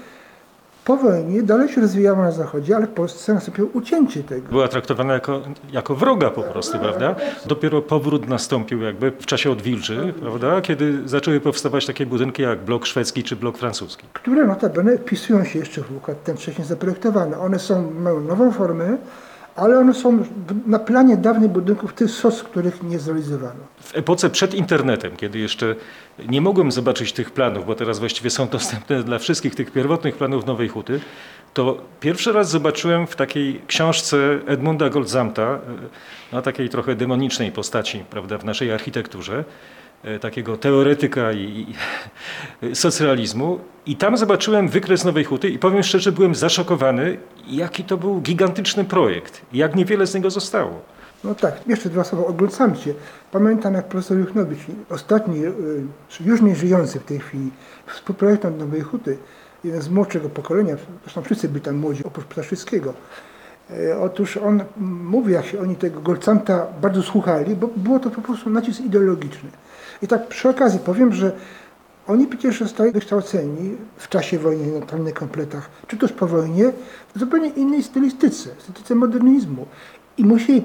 po 0.85 0.97
wojnie 0.97 1.43
dalej 1.43 1.69
się 1.69 1.81
rozwijała 1.81 2.23
na 2.23 2.31
Zachodzie, 2.31 2.75
ale 2.75 2.87
w 2.87 2.89
Polsce 2.89 3.33
nastąpiło 3.33 3.69
ucięcie 3.73 4.23
tego. 4.23 4.49
Była 4.49 4.67
traktowana 4.67 5.13
jako, 5.13 5.41
jako 5.71 5.95
wroga 5.95 6.29
po 6.29 6.43
prostu, 6.43 6.79
prawda? 6.79 7.15
Dopiero 7.45 7.81
powrót 7.81 8.27
nastąpił 8.27 8.81
jakby 8.81 9.11
w 9.11 9.25
czasie 9.25 9.51
odwilży, 9.51 10.13
prawda? 10.21 10.61
Kiedy 10.61 11.07
zaczęły 11.07 11.39
powstawać 11.39 11.85
takie 11.85 12.05
budynki 12.05 12.41
jak 12.41 12.59
blok 12.63 12.85
szwedzki 12.85 13.23
czy 13.23 13.35
blok 13.35 13.57
francuski. 13.57 14.05
Które 14.13 14.45
notabene 14.47 14.97
wpisują 14.97 15.43
się 15.43 15.59
jeszcze 15.59 15.81
w 15.81 15.97
układ 15.97 16.23
ten 16.23 16.37
wcześniej 16.37 16.67
zaprojektowany. 16.67 17.39
One 17.39 17.59
są, 17.59 17.91
mają 17.91 18.21
nową 18.21 18.51
formę, 18.51 18.97
ale 19.55 19.79
one 19.79 19.93
są 19.93 20.23
na 20.65 20.79
planie 20.79 21.17
dawnych 21.17 21.51
budynków 21.51 21.93
tych 21.93 22.11
SOS, 22.11 22.43
których 22.43 22.83
nie 22.83 22.99
zrealizowano. 22.99 23.59
W 23.79 23.97
epoce 23.97 24.29
przed 24.29 24.53
internetem, 24.53 25.15
kiedy 25.15 25.39
jeszcze 25.39 25.75
nie 26.29 26.41
mogłem 26.41 26.71
zobaczyć 26.71 27.13
tych 27.13 27.31
planów, 27.31 27.65
bo 27.65 27.75
teraz 27.75 27.99
właściwie 27.99 28.29
są 28.29 28.47
dostępne 28.47 29.03
dla 29.03 29.19
wszystkich 29.19 29.55
tych 29.55 29.71
pierwotnych 29.71 30.15
planów 30.15 30.45
Nowej 30.45 30.67
Huty, 30.67 30.99
to 31.53 31.77
pierwszy 31.99 32.31
raz 32.31 32.49
zobaczyłem 32.49 33.07
w 33.07 33.15
takiej 33.15 33.61
książce 33.67 34.17
Edmunda 34.47 34.89
Goldzamta, 34.89 35.59
na 36.31 36.41
takiej 36.41 36.69
trochę 36.69 36.95
demonicznej 36.95 37.51
postaci 37.51 38.03
prawda, 38.09 38.37
w 38.37 38.45
naszej 38.45 38.71
architekturze, 38.71 39.37
e, 39.39 39.43
takiego 40.21 40.57
teoretyka 40.57 41.31
i, 41.31 41.75
i 42.61 42.75
socrealizmu. 42.75 43.59
I 43.85 43.95
tam 43.95 44.17
zobaczyłem 44.17 44.67
wykres 44.67 45.05
Nowej 45.05 45.23
Huty 45.23 45.49
i 45.49 45.59
powiem 45.59 45.83
szczerze, 45.83 46.11
byłem 46.11 46.35
zaszokowany, 46.35 47.17
jaki 47.47 47.83
to 47.83 47.97
był 47.97 48.21
gigantyczny 48.21 48.85
projekt, 48.85 49.41
jak 49.53 49.75
niewiele 49.75 50.07
z 50.07 50.15
niego 50.15 50.29
zostało. 50.29 50.81
No 51.23 51.35
tak, 51.35 51.67
jeszcze 51.67 51.89
dwa 51.89 52.03
słowa 52.03 52.25
o 52.25 52.33
Golcamcie. 52.33 52.93
Pamiętam 53.31 53.73
jak 53.73 53.87
profesor 53.87 54.17
Juchnowicz, 54.17 54.59
ostatni, 54.89 55.45
y, 55.45 55.51
już 56.25 56.41
nie 56.41 56.55
żyjący 56.55 56.99
w 56.99 57.03
tej 57.03 57.19
chwili, 57.19 57.51
współprojektant 57.87 58.59
Nowej 58.59 58.81
Huty, 58.81 59.17
jeden 59.63 59.81
z 59.81 59.89
młodszego 59.89 60.29
pokolenia, 60.29 60.75
zresztą 61.03 61.21
wszyscy 61.21 61.49
byli 61.49 61.61
tam 61.61 61.75
młodzi, 61.75 62.03
oprócz 62.03 62.25
Ptaszewskiego. 62.25 62.93
E, 63.69 63.99
Otóż 63.99 64.37
on 64.37 64.63
mówi, 64.77 65.33
jak 65.33 65.45
się 65.45 65.59
oni 65.59 65.75
tego 65.75 66.01
Golcamta 66.01 66.67
bardzo 66.81 67.03
słuchali, 67.03 67.55
bo 67.55 67.69
było 67.75 67.99
to 67.99 68.09
po 68.09 68.21
prostu 68.21 68.49
nacisk 68.49 68.81
ideologiczny. 68.81 69.49
I 70.05 70.07
tak 70.07 70.27
przy 70.27 70.49
okazji 70.49 70.79
powiem, 70.79 71.13
że 71.13 71.31
oni 72.07 72.27
przecież 72.27 72.59
zostali 72.59 72.91
wykształceni 72.91 73.77
w 73.97 74.09
czasie 74.09 74.39
wojny 74.39 74.79
na 74.79 74.85
talnych 74.85 75.13
kompletach, 75.13 75.69
czy 75.87 75.97
też 75.97 76.11
po 76.11 76.27
wojnie, 76.27 76.71
w 77.15 77.19
zupełnie 77.19 77.49
innej 77.49 77.83
stylistyce, 77.83 78.49
stylistyce 78.59 78.95
modernizmu. 78.95 79.65
I 80.17 80.25
musieli 80.25 80.63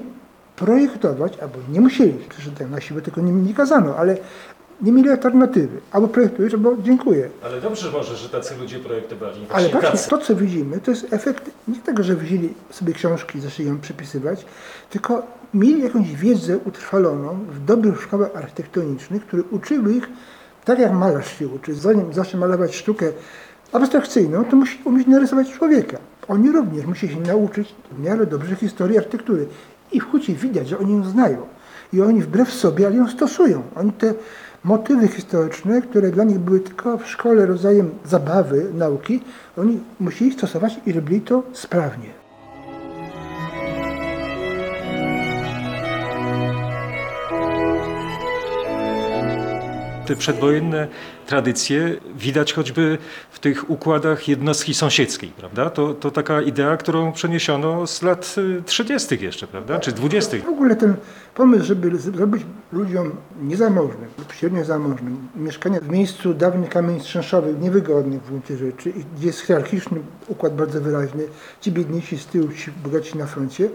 projektować, 0.55 1.39
albo 1.39 1.55
nie 1.69 1.81
musieli, 1.81 2.13
przecież 2.29 2.53
tak 2.57 2.69
na 2.69 2.81
siłę 2.81 3.01
tylko 3.01 3.21
nie, 3.21 3.31
nie 3.31 3.53
kazano, 3.53 3.95
ale 3.95 4.17
nie 4.81 4.91
mieli 4.91 5.09
alternatywy. 5.09 5.81
Albo 5.91 6.07
projektujesz, 6.07 6.53
albo 6.53 6.77
dziękuję. 6.83 7.29
Ale 7.43 7.61
dobrze 7.61 7.91
może, 7.91 8.15
że 8.15 8.29
tacy 8.29 8.55
ludzie 8.57 8.79
projektowali. 8.79 9.45
Ale 9.49 9.69
właśnie 9.69 9.99
to, 10.09 10.17
co 10.17 10.35
widzimy, 10.35 10.79
to 10.79 10.91
jest 10.91 11.13
efekt 11.13 11.51
nie 11.67 11.79
tego, 11.79 12.03
że 12.03 12.15
wzięli 12.15 12.53
sobie 12.69 12.93
książki 12.93 13.37
i 13.37 13.41
zaczęli 13.41 13.69
ją 13.69 13.79
przepisywać, 13.79 14.45
tylko 14.89 15.23
mieli 15.53 15.83
jakąś 15.83 16.15
wiedzę 16.15 16.57
utrwaloną 16.57 17.39
w 17.51 17.65
dobrych 17.65 18.01
szkołach 18.01 18.35
architektonicznych, 18.35 19.25
które 19.25 19.43
uczyły 19.51 19.93
ich, 19.93 20.09
tak 20.65 20.79
jak 20.79 20.91
malarz 20.91 21.39
się 21.39 21.47
uczy, 21.47 21.73
zanim 21.73 22.13
zacznie 22.13 22.39
malować 22.39 22.75
sztukę 22.75 23.05
abstrakcyjną, 23.71 24.45
to 24.45 24.55
musi 24.55 24.79
umieć 24.85 25.07
narysować 25.07 25.51
człowieka. 25.51 25.97
Oni 26.27 26.51
również 26.51 26.85
musi 26.85 27.09
się 27.09 27.19
nauczyć 27.19 27.75
w 27.91 27.99
miarę 27.99 28.25
dobrze 28.25 28.55
historii 28.55 28.97
architektury. 28.97 29.47
I 29.91 29.99
w 29.99 30.11
hucie 30.11 30.33
widać, 30.33 30.67
że 30.67 30.79
oni 30.79 30.93
ją 30.93 31.03
znają. 31.03 31.37
I 31.93 32.01
oni 32.01 32.21
wbrew 32.21 32.53
sobie, 32.53 32.87
ale 32.87 32.95
ją 32.95 33.07
stosują. 33.09 33.63
Oni 33.75 33.91
te 33.91 34.13
motywy 34.63 35.07
historyczne, 35.07 35.81
które 35.81 36.11
dla 36.11 36.23
nich 36.23 36.39
były 36.39 36.59
tylko 36.59 36.97
w 36.97 37.07
szkole 37.07 37.45
rodzajem 37.45 37.91
zabawy, 38.05 38.71
nauki, 38.73 39.21
oni 39.57 39.79
musieli 39.99 40.31
stosować 40.31 40.79
i 40.85 40.93
robili 40.93 41.21
to 41.21 41.43
sprawnie. 41.53 42.20
Te 50.11 50.15
przedwojenne 50.15 50.87
tradycje 51.27 51.95
widać 52.15 52.53
choćby 52.53 52.97
w 53.31 53.39
tych 53.39 53.69
układach 53.69 54.27
jednostki 54.27 54.73
sąsiedzkiej, 54.73 55.29
prawda? 55.29 55.69
To, 55.69 55.93
to 55.93 56.11
taka 56.11 56.41
idea, 56.41 56.77
którą 56.77 57.11
przeniesiono 57.11 57.87
z 57.87 58.01
lat 58.01 58.35
y, 58.37 58.63
30. 58.65 59.17
jeszcze, 59.21 59.47
prawda? 59.47 59.79
Czy 59.79 59.91
20. 59.91 60.37
W 60.37 60.49
ogóle 60.49 60.75
ten 60.75 60.95
pomysł, 61.35 61.65
żeby 61.65 61.97
zrobić 61.97 62.45
ludziom 62.71 63.11
niezamożnym 63.41 64.09
lub 64.17 64.33
średnio 64.33 64.65
zamożnym 64.65 65.27
mieszkania 65.35 65.79
w 65.79 65.89
miejscu 65.89 66.33
dawnych 66.33 66.69
kamienic 66.69 67.03
czynszowych, 67.03 67.61
niewygodnych 67.61 68.21
w 68.21 68.27
gruncie 68.27 68.57
rzeczy, 68.57 68.93
gdzie 69.17 69.27
jest 69.27 69.39
hierarchiczny 69.39 69.99
układ 70.27 70.55
bardzo 70.55 70.81
wyraźny, 70.81 71.23
ci 71.61 71.71
biedniejsi 71.71 72.17
z 72.17 72.25
tyłu, 72.25 72.47
ci 72.47 72.71
bogaci 72.83 73.17
na 73.17 73.25
froncie, 73.25 73.69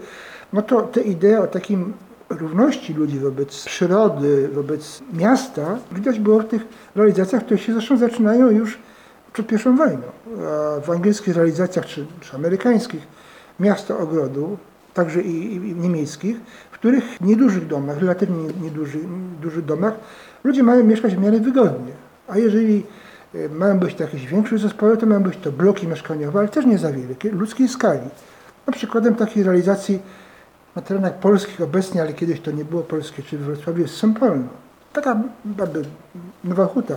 no 0.53 0.61
to 0.61 0.81
te 0.81 1.01
idee 1.01 1.35
o 1.35 1.47
takim 1.47 1.93
równości 2.29 2.93
ludzi 2.93 3.19
wobec 3.19 3.65
przyrody, 3.65 4.49
wobec 4.53 5.01
miasta, 5.13 5.77
widać 5.91 6.19
było 6.19 6.39
w 6.39 6.45
tych 6.45 6.61
realizacjach, 6.95 7.45
które 7.45 7.57
się 7.57 7.73
zresztą 7.73 7.97
zaczynają 7.97 8.49
już 8.49 8.79
przed 9.33 9.47
pierwszą 9.47 9.77
wojną. 9.77 10.03
W 10.83 10.89
angielskich 10.89 11.35
realizacjach, 11.35 11.85
czy, 11.85 12.05
czy 12.21 12.35
amerykańskich, 12.35 13.01
miasta 13.59 13.97
ogrodu, 13.97 14.57
także 14.93 15.21
i, 15.21 15.55
i, 15.55 15.75
niemieckich, 15.75 16.37
w 16.71 16.73
których 16.73 17.21
niedużych 17.21 17.67
domach, 17.67 17.99
relatywnie 17.99 18.47
niedużych 18.61 19.01
dużych 19.41 19.65
domach, 19.65 19.93
ludzie 20.43 20.63
mają 20.63 20.83
mieszkać 20.83 21.15
w 21.15 21.19
miarę 21.19 21.39
wygodnie. 21.39 21.93
A 22.27 22.37
jeżeli 22.37 22.85
e, 23.35 23.49
mają 23.49 23.79
być 23.79 23.95
to 23.95 24.03
jakieś 24.03 24.27
większe 24.27 24.57
zespoły, 24.57 24.97
to 24.97 25.05
mają 25.05 25.23
być 25.23 25.37
to 25.37 25.51
bloki 25.51 25.87
mieszkaniowe, 25.87 26.39
ale 26.39 26.47
też 26.47 26.65
nie 26.65 26.77
za 26.77 26.91
wielkie, 26.91 27.31
ludzkiej 27.31 27.67
skali. 27.67 28.09
No, 28.67 28.73
przykładem 28.73 29.15
takiej 29.15 29.43
realizacji 29.43 29.99
na 30.77 30.83
terenach 30.83 31.19
polskich 31.19 31.61
obecnie, 31.61 32.01
ale 32.01 32.13
kiedyś 32.13 32.41
to 32.41 32.51
nie 32.51 32.65
było 32.65 32.81
polskie, 32.81 33.23
czy 33.23 33.37
w 33.37 33.41
Wrocławiu 33.41 33.81
jest 33.81 33.97
Sępolno. 33.97 34.47
Taka 34.93 35.21
bardzo 35.45 35.79
nowa 36.43 36.65
huta. 36.65 36.95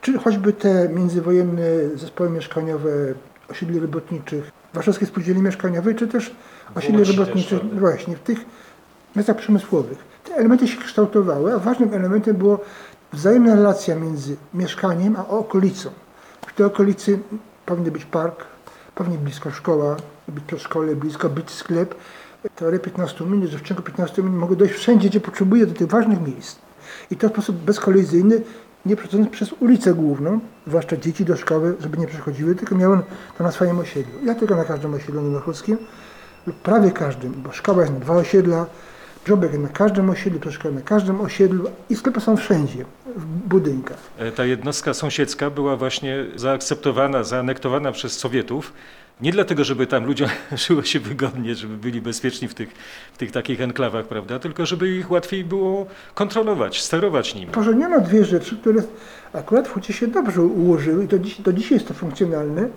Czy 0.00 0.18
choćby 0.18 0.52
te 0.52 0.88
międzywojenne 0.88 1.62
zespoły 1.94 2.30
mieszkaniowe 2.30 2.90
osiedli 3.50 3.80
robotniczych, 3.80 4.50
warszawskie 4.74 5.06
spółdzielni 5.06 5.42
mieszkaniowej, 5.42 5.94
czy 5.94 6.08
też 6.08 6.34
osiedli 6.74 7.04
robotniczych 7.04 7.60
prawda? 7.60 7.80
właśnie 7.80 8.16
w 8.16 8.20
tych 8.20 8.38
miastach 9.16 9.36
przemysłowych. 9.36 9.98
Te 10.24 10.34
elementy 10.34 10.68
się 10.68 10.76
kształtowały, 10.76 11.54
a 11.54 11.58
ważnym 11.58 11.94
elementem 11.94 12.36
było 12.36 12.60
wzajemna 13.12 13.54
relacja 13.54 13.94
między 13.94 14.36
mieszkaniem 14.54 15.16
a 15.16 15.28
okolicą. 15.28 15.90
W 16.46 16.52
tej 16.52 16.66
okolicy 16.66 17.18
powinien 17.66 17.92
być 17.92 18.04
park, 18.04 18.44
powinien 18.94 19.20
blisko 19.20 19.50
szkoła, 19.50 19.96
być 20.28 20.44
przedszkole, 20.44 20.96
blisko 20.96 21.28
być 21.28 21.50
sklep. 21.50 21.94
Teoria 22.56 22.78
15 22.78 23.24
minut, 23.24 23.50
że 23.50 23.58
w 23.58 23.62
ciągu 23.62 23.82
15 23.82 24.22
minut 24.22 24.38
mogę 24.38 24.56
dojść 24.56 24.74
wszędzie, 24.74 25.08
gdzie 25.08 25.20
potrzebuję, 25.20 25.66
do 25.66 25.74
tych 25.74 25.88
ważnych 25.88 26.20
miejsc. 26.20 26.58
I 27.10 27.16
to 27.16 27.28
w 27.28 27.32
sposób 27.32 27.56
bezkolizyjny, 27.56 28.42
nie 28.86 28.96
przechodząc 28.96 29.28
przez 29.28 29.52
ulicę 29.60 29.94
główną, 29.94 30.40
zwłaszcza 30.66 30.96
dzieci 30.96 31.24
do 31.24 31.36
szkoły, 31.36 31.76
żeby 31.80 31.98
nie 31.98 32.06
przechodziły, 32.06 32.54
tylko 32.54 32.74
miały 32.74 32.98
to 33.38 33.44
na 33.44 33.52
swoim 33.52 33.78
osiedlu. 33.78 34.12
Ja 34.24 34.34
tylko 34.34 34.56
na 34.56 34.64
każdym 34.64 34.94
osiedlu 34.94 35.22
nowochódzkim, 35.22 35.76
lub 36.46 36.56
prawie 36.56 36.90
każdym, 36.90 37.32
bo 37.42 37.52
szkoła 37.52 37.80
jest 37.80 37.94
na 37.94 38.00
dwa 38.00 38.14
osiedla, 38.14 38.66
żłobek 39.26 39.58
na 39.58 39.68
każdym 39.68 40.10
osiedlu, 40.10 40.40
przedszkola 40.40 40.74
na 40.74 40.80
każdym 40.80 41.20
osiedlu 41.20 41.70
i 41.90 41.96
sklepy 41.96 42.20
są 42.20 42.36
wszędzie, 42.36 42.84
budynkach. 43.26 43.98
E, 44.18 44.32
Ta 44.32 44.44
jednostka 44.44 44.94
sąsiedzka 44.94 45.50
była 45.50 45.76
właśnie 45.76 46.24
zaakceptowana, 46.36 47.24
zaanektowana 47.24 47.92
przez 47.92 48.18
Sowietów. 48.18 48.72
Nie 49.20 49.32
dlatego, 49.32 49.64
żeby 49.64 49.86
tam 49.86 50.04
ludziom 50.06 50.28
żyło 50.66 50.82
się 50.82 51.00
wygodnie, 51.00 51.54
żeby 51.54 51.76
byli 51.76 52.00
bezpieczni 52.00 52.48
w 52.48 52.54
tych, 52.54 52.72
w 53.12 53.18
tych 53.18 53.32
takich 53.32 53.60
enklawach, 53.60 54.06
prawda? 54.06 54.38
Tylko 54.38 54.66
żeby 54.66 54.88
ich 54.88 55.10
łatwiej 55.10 55.44
było 55.44 55.86
kontrolować, 56.14 56.82
sterować 56.82 57.34
nimi. 57.34 57.52
Pożeniono 57.52 58.00
dwie 58.00 58.24
rzeczy, 58.24 58.56
które 58.56 58.82
akurat 59.32 59.68
w 59.68 59.72
hucie 59.72 59.92
się 59.92 60.06
dobrze 60.06 60.42
ułożyły 60.42 61.04
i 61.04 61.08
do, 61.08 61.18
dziś, 61.18 61.40
do 61.40 61.52
dzisiaj 61.52 61.74
jest 61.74 61.88
to 61.88 61.94
funkcjonalne. 61.94 62.68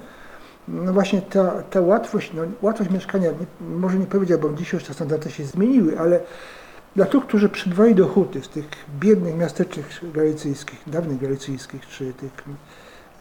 No 0.67 0.93
właśnie 0.93 1.21
ta, 1.21 1.51
ta 1.69 1.81
łatwość, 1.81 2.31
no 2.33 2.41
łatwość 2.61 2.89
mieszkania, 2.89 3.31
nie, 3.31 3.67
może 3.77 3.97
nie 3.97 4.05
powiedziałbym, 4.05 4.57
dzisiaj 4.57 4.79
już 4.79 4.87
te 4.87 4.93
standardy 4.93 5.31
się 5.31 5.43
zmieniły, 5.45 5.99
ale 5.99 6.19
dla 6.95 7.05
tych, 7.05 7.23
którzy 7.23 7.49
przybyli 7.49 7.95
do 7.95 8.07
huty 8.07 8.41
z 8.41 8.49
tych 8.49 8.65
biednych 8.99 9.37
miasteczek 9.37 9.85
galicyjskich, 10.13 10.79
dawnych 10.87 11.21
galicyjskich, 11.21 11.87
czy 11.87 12.13
tych 12.13 12.31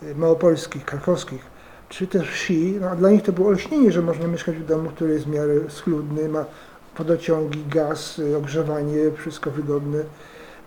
e, 0.02 0.14
małopolskich, 0.14 0.84
krakowskich, 0.84 1.40
czy 1.88 2.06
też 2.06 2.30
wsi, 2.30 2.78
no, 2.80 2.96
dla 2.96 3.10
nich 3.10 3.22
to 3.22 3.32
było 3.32 3.48
olśnienie, 3.48 3.92
że 3.92 4.02
można 4.02 4.26
mieszkać 4.26 4.56
w 4.56 4.66
domu, 4.66 4.90
który 4.90 5.12
jest 5.12 5.24
w 5.24 5.30
miarę 5.30 5.54
schludny, 5.68 6.28
ma 6.28 6.44
wodociągi, 6.98 7.64
gaz, 7.70 8.18
y, 8.18 8.36
ogrzewanie, 8.36 8.96
wszystko 9.16 9.50
wygodne. 9.50 9.98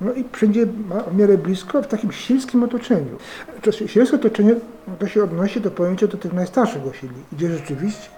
No 0.01 0.13
i 0.13 0.23
wszędzie 0.31 0.67
ma 0.89 1.03
w 1.03 1.17
miarę 1.17 1.37
blisko, 1.37 1.81
w 1.81 1.87
takim 1.87 2.11
sielskim 2.11 2.63
otoczeniu. 2.63 3.17
To 3.61 3.71
sielskie 3.71 4.15
otoczenie 4.15 4.55
to 4.99 5.07
się 5.07 5.23
odnosi 5.23 5.61
do 5.61 5.71
pojęcia 5.71 6.07
do 6.07 6.17
tych 6.17 6.33
najstarszych 6.33 6.87
osiedli, 6.87 7.21
gdzie 7.31 7.49
rzeczywiście 7.49 8.09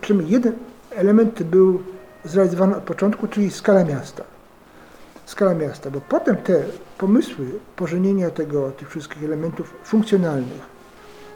przynajmniej 0.00 0.32
jeden 0.32 0.52
element 0.90 1.42
był 1.42 1.82
zrealizowany 2.24 2.76
od 2.76 2.82
początku, 2.82 3.28
czyli 3.28 3.50
skala 3.50 3.84
miasta. 3.84 4.24
Skala 5.26 5.54
miasta, 5.54 5.90
bo 5.90 6.00
potem 6.00 6.36
te 6.36 6.64
pomysły 6.98 7.46
pożenienia 7.76 8.30
tego, 8.30 8.70
tych 8.70 8.90
wszystkich 8.90 9.24
elementów 9.24 9.74
funkcjonalnych 9.84 10.78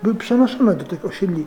były 0.02 0.14
przenoszone 0.14 0.74
do 0.74 0.84
tych 0.84 1.04
osiedli 1.04 1.46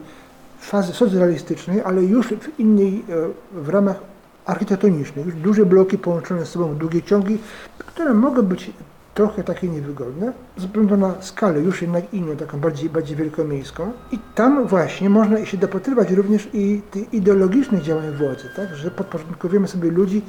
fazy 0.59 0.93
socrealistycznej, 0.93 1.81
ale 1.81 2.03
już 2.03 2.27
w 2.27 2.59
innej, 2.59 3.03
e, 3.09 3.61
w 3.61 3.69
ramach 3.69 3.97
architektonicznych. 4.45 5.25
Już 5.25 5.35
duże 5.35 5.65
bloki 5.65 5.97
połączone 5.97 6.45
z 6.45 6.49
sobą 6.49 6.75
długie 6.75 7.01
ciągi, 7.01 7.37
które 7.77 8.13
mogą 8.13 8.41
być 8.41 8.71
trochę 9.15 9.43
takie 9.43 9.67
niewygodne, 9.67 10.33
względu 10.57 10.97
na 10.97 11.21
skalę 11.21 11.59
już 11.59 11.81
jednak 11.81 12.13
inną, 12.13 12.35
taką 12.35 12.59
bardziej, 12.59 12.89
bardziej 12.89 13.17
wielkomiejską. 13.17 13.91
I 14.11 14.19
tam 14.35 14.67
właśnie 14.67 15.09
można 15.09 15.45
się 15.45 15.57
dopatrywać 15.57 16.11
również 16.11 16.49
i 16.53 16.81
tych 16.91 17.13
ideologicznych 17.13 17.81
działań 17.81 18.11
władzy, 18.11 18.49
tak, 18.55 18.75
że 18.75 18.91
podporządkowujemy 18.91 19.67
sobie 19.67 19.91
ludzi, 19.91 20.21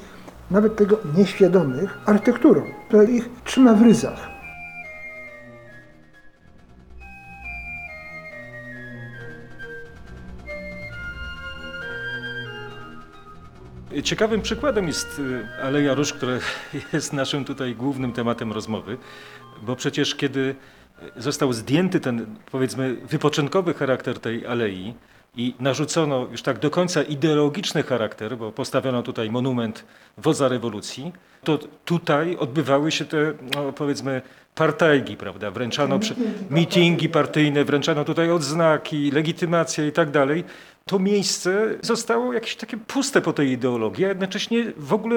nawet 0.51 0.77
tego 0.77 0.99
nieświadomych, 1.17 1.99
architekturą, 2.07 2.63
która 2.89 3.03
ich 3.03 3.29
trzyma 3.45 3.75
w 3.75 3.83
ryzach. 3.83 4.36
Ciekawym 14.03 14.43
przykładem 14.43 14.87
jest 14.87 15.19
y, 15.19 15.63
Aleja 15.63 15.95
Róż, 15.95 16.13
która 16.13 16.33
jest 16.93 17.13
naszym 17.13 17.45
tutaj 17.45 17.75
głównym 17.75 18.13
tematem 18.13 18.53
rozmowy, 18.53 18.97
bo 19.63 19.77
przecież 19.77 20.15
kiedy 20.15 20.55
został 21.17 21.53
zdjęty 21.53 22.01
ten, 22.01 22.27
powiedzmy, 22.51 22.97
wypoczynkowy 23.09 23.75
charakter 23.75 24.19
tej 24.19 24.47
alei 24.47 24.95
i 25.37 25.55
narzucono 25.61 26.27
już 26.31 26.43
tak 26.43 26.59
do 26.59 26.71
końca 26.71 27.03
ideologiczny 27.03 27.83
charakter, 27.83 28.39
bo 28.39 28.53
postawiono 28.53 29.03
tutaj 29.03 29.31
monument 29.31 29.85
wodza 30.19 30.49
rewolucji, 30.49 31.13
to 31.45 31.59
tutaj 31.85 32.37
odbywały 32.37 32.93
się 32.93 33.05
te, 33.05 33.33
no, 33.55 33.73
powiedzmy, 33.73 34.23
partajgi, 34.57 35.17
prawda? 35.17 35.51
Wręczano 35.51 35.99
przy, 35.99 36.15
mitingi 36.51 37.09
partyjne, 37.09 37.65
wręczano 37.65 38.05
tutaj 38.05 38.31
odznaki, 38.31 39.11
legitymacje 39.11 39.89
i 39.89 39.93
tak 39.93 40.11
dalej. 40.11 40.45
To 40.85 40.99
miejsce 40.99 41.75
zostało 41.83 42.33
jakieś 42.33 42.57
takie 42.57 42.77
puste 42.77 43.21
po 43.21 43.33
tej 43.33 43.51
ideologii, 43.51 44.05
a 44.05 44.09
jednocześnie 44.09 44.73
w 44.77 44.93
ogóle 44.93 45.17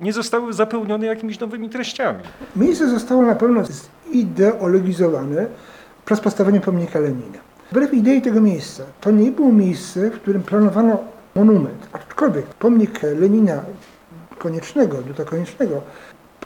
nie 0.00 0.12
zostały 0.12 0.52
zapełnione 0.52 1.06
jakimiś 1.06 1.40
nowymi 1.40 1.70
treściami. 1.70 2.22
Miejsce 2.56 2.88
zostało 2.88 3.22
na 3.22 3.34
pewno 3.34 3.62
zideologizowane 4.12 5.46
przez 6.04 6.20
postawienie 6.20 6.60
pomnika 6.60 6.98
Lenina. 6.98 7.38
Wbrew 7.70 7.94
idei 7.94 8.22
tego 8.22 8.40
miejsca, 8.40 8.84
to 9.00 9.10
nie 9.10 9.32
było 9.32 9.52
miejsce, 9.52 10.10
w 10.10 10.20
którym 10.20 10.42
planowano 10.42 11.04
monument. 11.34 11.88
Aczkolwiek 11.92 12.46
pomnik 12.46 13.00
Lenina 13.20 13.62
koniecznego, 14.38 15.02
Duta 15.02 15.24
Koniecznego, 15.24 15.82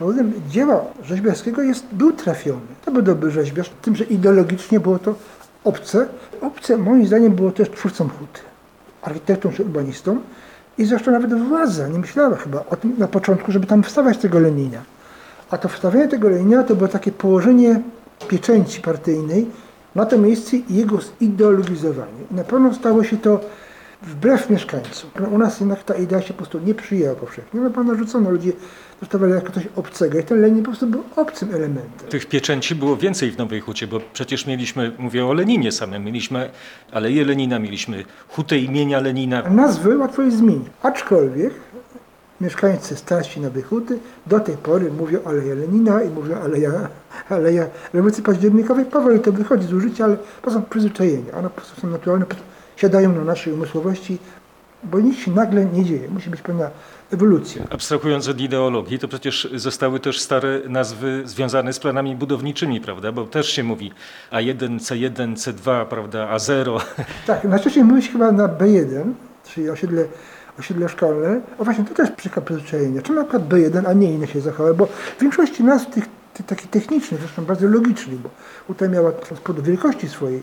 powodem 0.01 0.33
dzieła 0.49 0.85
rzeźbiarskiego 1.03 1.61
jest, 1.61 1.85
był 1.91 2.11
trafiony. 2.11 2.61
To 2.85 2.91
był 2.91 3.01
dobry 3.01 3.31
rzeźbiarz, 3.31 3.71
tym, 3.81 3.95
że 3.95 4.03
ideologicznie 4.03 4.79
było 4.79 4.99
to 4.99 5.15
obce. 5.63 6.07
Obce 6.41 6.77
moim 6.77 7.07
zdaniem 7.07 7.35
było 7.35 7.51
też 7.51 7.69
twórcą 7.69 8.09
huty, 8.09 8.39
architektą 9.01 9.51
czy 9.51 9.63
urbanistą 9.63 10.17
i 10.77 10.85
zresztą 10.85 11.11
nawet 11.11 11.33
władza 11.33 11.87
nie 11.87 11.99
myślała 11.99 12.35
chyba 12.35 12.63
o 12.69 12.75
tym 12.75 12.95
na 12.97 13.07
początku, 13.07 13.51
żeby 13.51 13.67
tam 13.67 13.83
wstawiać 13.83 14.17
tego 14.17 14.39
Lenina. 14.39 14.81
A 15.49 15.57
to 15.57 15.69
wstawianie 15.69 16.07
tego 16.07 16.29
Lenina 16.29 16.63
to 16.63 16.75
było 16.75 16.87
takie 16.87 17.11
położenie 17.11 17.81
pieczęci 18.27 18.81
partyjnej 18.81 19.47
na 19.95 20.05
to 20.05 20.17
miejsce 20.17 20.57
i 20.57 20.75
jego 20.75 20.97
zideologizowanie. 21.21 22.21
Na 22.31 22.43
pewno 22.43 22.73
stało 22.73 23.03
się 23.03 23.17
to 23.17 23.39
wbrew 24.03 24.49
mieszkańcom. 24.49 25.09
No, 25.19 25.27
u 25.27 25.37
nas 25.37 25.59
jednak 25.59 25.83
ta 25.83 25.93
idea 25.93 26.21
się 26.21 26.33
po 26.33 26.37
prostu 26.37 26.59
nie 26.59 26.73
przyjęła 26.73 27.15
powszechnie. 27.15 27.61
No 27.61 27.69
pan 27.69 27.87
narzucono, 27.87 28.29
ludzie 28.29 28.51
dostawali 28.99 29.33
jako 29.33 29.51
coś 29.51 29.67
obcego 29.75 30.19
i 30.19 30.23
ten 30.23 30.41
Lenin 30.41 30.63
po 30.63 30.71
prostu 30.71 30.87
był 30.87 31.03
obcym 31.15 31.49
elementem. 31.55 32.09
Tych 32.09 32.25
pieczęci 32.25 32.75
było 32.75 32.97
więcej 32.97 33.31
w 33.31 33.37
Nowej 33.37 33.59
Hucie, 33.61 33.87
bo 33.87 33.99
przecież 34.13 34.47
mieliśmy, 34.47 34.91
mówię 34.97 35.25
o 35.25 35.33
Leninie 35.33 35.71
samym, 35.71 36.03
mieliśmy 36.03 36.49
Aleję 36.91 37.25
Lenina, 37.25 37.59
mieliśmy 37.59 38.03
hutę 38.29 38.57
imienia 38.57 38.99
Lenina. 38.99 39.49
Nazwy 39.49 39.97
łatwo 39.97 40.21
jest 40.21 40.37
zmienić. 40.37 40.67
Aczkolwiek 40.81 41.53
mieszkańcy 42.41 42.95
starsi 42.95 43.41
Nowej 43.41 43.63
Huty 43.63 43.99
do 44.27 44.39
tej 44.39 44.57
pory 44.57 44.91
mówią 44.91 45.19
Aleja 45.25 45.55
Lenina 45.55 46.03
i 46.03 46.09
mówią 46.09 46.35
Aleja, 46.37 46.71
Aleja 47.29 47.67
Rewolucji 47.93 48.23
Październikowej. 48.23 48.85
Powoli 48.85 49.19
to 49.19 49.31
wychodzi 49.31 49.67
z 49.67 49.73
użycia, 49.73 50.05
ale 50.05 50.17
to 50.41 50.51
są 50.51 50.61
przyzwyczajenia. 50.61 51.33
One 51.33 51.49
po 51.49 51.55
prostu 51.55 51.81
są 51.81 51.87
naturalne, 51.87 52.25
siadają 52.81 53.15
na 53.15 53.23
naszej 53.23 53.53
umysłowości, 53.53 54.17
bo 54.83 54.99
nic 54.99 55.19
się 55.19 55.31
nagle 55.31 55.65
nie 55.65 55.85
dzieje. 55.85 56.09
Musi 56.09 56.29
być 56.29 56.41
pewna 56.41 56.69
ewolucja. 57.11 57.63
Abstrahując 57.69 58.27
od 58.27 58.41
ideologii, 58.41 58.99
to 58.99 59.07
przecież 59.07 59.49
zostały 59.55 59.99
też 59.99 60.19
stare 60.19 60.61
nazwy 60.69 61.21
związane 61.25 61.73
z 61.73 61.79
planami 61.79 62.15
budowniczymi, 62.15 62.81
prawda? 62.81 63.11
Bo 63.11 63.25
też 63.25 63.49
się 63.49 63.63
mówi 63.63 63.91
A1, 64.31 64.79
C1, 64.79 65.35
C2, 65.35 65.85
prawda, 65.85 66.35
A0. 66.35 66.81
Tak, 67.27 67.43
najczęściej 67.43 67.83
mówi 67.83 68.01
się 68.01 68.11
chyba 68.11 68.31
na 68.31 68.47
B1, 68.47 69.13
czyli 69.45 69.69
osiedle, 69.69 70.05
osiedle 70.59 70.89
szkolne. 70.89 71.41
O 71.59 71.63
właśnie, 71.63 71.85
to 71.85 71.93
też 71.93 72.11
przykład 72.11 72.45
przyzwyczajenia. 72.45 73.01
Czemu 73.01 73.23
przykład 73.23 73.47
B1, 73.47 73.89
a 73.89 73.93
nie 73.93 74.13
inne 74.13 74.27
się 74.27 74.41
zachowały? 74.41 74.75
Bo 74.75 74.85
w 75.17 75.21
większości 75.21 75.63
nazw 75.63 75.89
tych, 75.89 76.05
tych 76.33 76.45
takich 76.45 76.69
technicznych, 76.69 77.19
zresztą 77.19 77.45
bardzo 77.45 77.67
logicznych, 77.67 78.19
bo 78.19 78.29
tutaj 78.67 78.89
miała 78.89 79.11
z 79.11 79.61
wielkości 79.61 80.09
swojej, 80.09 80.41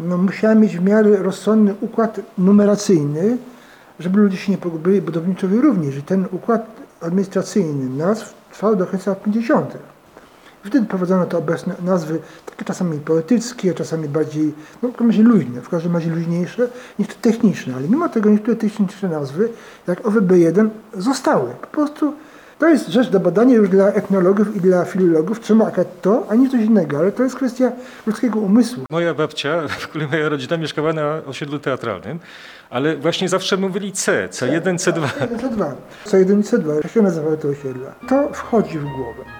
no, 0.00 0.18
mieć 0.56 0.78
w 0.78 0.82
miarę 0.82 1.16
rozsądny 1.16 1.74
układ 1.80 2.20
numeracyjny, 2.38 3.36
żeby 4.00 4.20
ludzie 4.20 4.36
się 4.36 4.52
nie 4.52 4.58
pogubili, 4.58 5.02
budowniczowie 5.02 5.60
również. 5.60 5.96
I 5.96 6.02
ten 6.02 6.26
układ 6.30 6.66
administracyjny 7.00 7.96
nazw 7.96 8.34
trwał 8.52 8.76
do 8.76 8.86
końca 8.86 9.10
lat 9.10 9.22
50. 9.22 9.78
Wtedy 10.64 10.86
prowadzono 10.86 11.26
te 11.26 11.38
obecne 11.38 11.74
nazwy, 11.84 12.18
takie 12.46 12.64
czasami 12.64 12.98
poetyckie, 12.98 13.74
czasami 13.74 14.08
bardziej, 14.08 14.54
no 14.82 14.88
w 14.88 14.92
każdym 14.92 15.08
razie 15.08 15.22
luźne, 15.22 15.60
w 15.60 15.68
każdym 15.68 15.94
razie 15.94 16.10
luźniejsze 16.10 16.68
niż 16.98 17.08
techniczne, 17.08 17.74
ale 17.74 17.88
mimo 17.88 18.08
tego 18.08 18.30
niektóre 18.30 18.56
techniczne 18.56 19.08
nazwy, 19.08 19.48
jak 19.86 20.02
OWB1, 20.02 20.68
zostały. 20.94 21.50
Po 21.60 21.66
prostu 21.66 22.12
to 22.58 22.68
jest 22.68 22.88
rzecz 22.88 23.08
do 23.08 23.20
badania 23.20 23.56
już 23.56 23.68
dla 23.68 23.88
etnologów 23.88 24.56
i 24.56 24.60
dla 24.60 24.84
filologów, 24.84 25.40
czemu 25.40 25.64
akurat 25.64 26.00
to, 26.00 26.26
a 26.28 26.34
nie 26.34 26.50
coś 26.50 26.60
innego, 26.60 26.98
ale 26.98 27.12
to 27.12 27.22
jest 27.22 27.36
kwestia 27.36 27.72
ludzkiego 28.06 28.40
umysłu. 28.40 28.84
Moja 28.90 29.14
babcia, 29.14 29.68
w 29.68 29.88
której 29.88 30.08
moja 30.08 30.28
rodzina 30.28 30.56
mieszkała 30.56 30.92
na 30.92 31.20
osiedlu 31.26 31.58
teatralnym, 31.58 32.18
ale 32.70 32.96
właśnie 32.96 33.28
zawsze 33.28 33.56
mówili 33.56 33.92
C, 33.92 34.28
C1, 34.30 34.74
C2. 34.74 35.06
C2, 35.36 35.72
C1 36.06 36.40
i 36.40 36.42
C2, 36.42 36.74
jak 36.74 36.92
się 36.92 37.02
nazywały 37.02 37.36
te 37.36 37.48
osiedla. 37.48 37.94
To 38.08 38.28
wchodzi 38.32 38.78
w 38.78 38.84
głowę. 38.84 39.37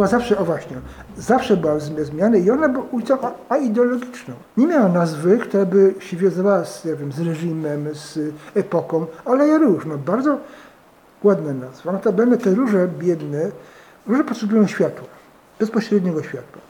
Była 0.00 0.08
zawsze, 0.08 0.38
o 0.38 0.44
właśnie, 0.44 0.76
zawsze 1.16 1.56
była 1.56 1.78
zmiany 1.78 2.40
i 2.40 2.50
ona 2.50 2.68
była 2.68 2.84
ulicą 2.84 3.18
aideologiczną. 3.48 4.34
Nie 4.56 4.66
miała 4.66 4.88
nazwy, 4.88 5.38
która 5.38 5.66
by 5.66 5.94
się 5.98 6.16
wiązała 6.16 6.64
z, 6.64 6.84
nie 6.84 6.94
wiem, 6.94 7.12
z 7.12 7.20
reżimem, 7.20 7.88
z 7.92 8.18
epoką. 8.54 9.06
Aleja 9.24 9.58
Róż 9.58 9.84
ma 9.84 9.96
bardzo 9.96 10.38
ładna 11.22 11.52
nazwa. 11.52 11.92
Notabene 11.92 12.38
te 12.38 12.54
róże 12.54 12.88
biedne, 12.98 13.50
róże 14.06 14.24
potrzebują 14.24 14.66
światła, 14.66 15.06
bezpośredniego 15.58 16.22
światła. 16.22 16.62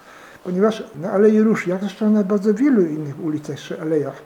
Ponieważ 0.45 0.85
na 1.01 1.13
Alei 1.13 1.41
Róż, 1.41 1.67
jak 1.67 1.81
zresztą 1.81 2.11
na 2.11 2.25
bardzo 2.25 2.55
wielu 2.55 2.87
innych 2.87 3.25
ulicach 3.25 3.59
czy 3.59 3.81
alejach, 3.81 4.23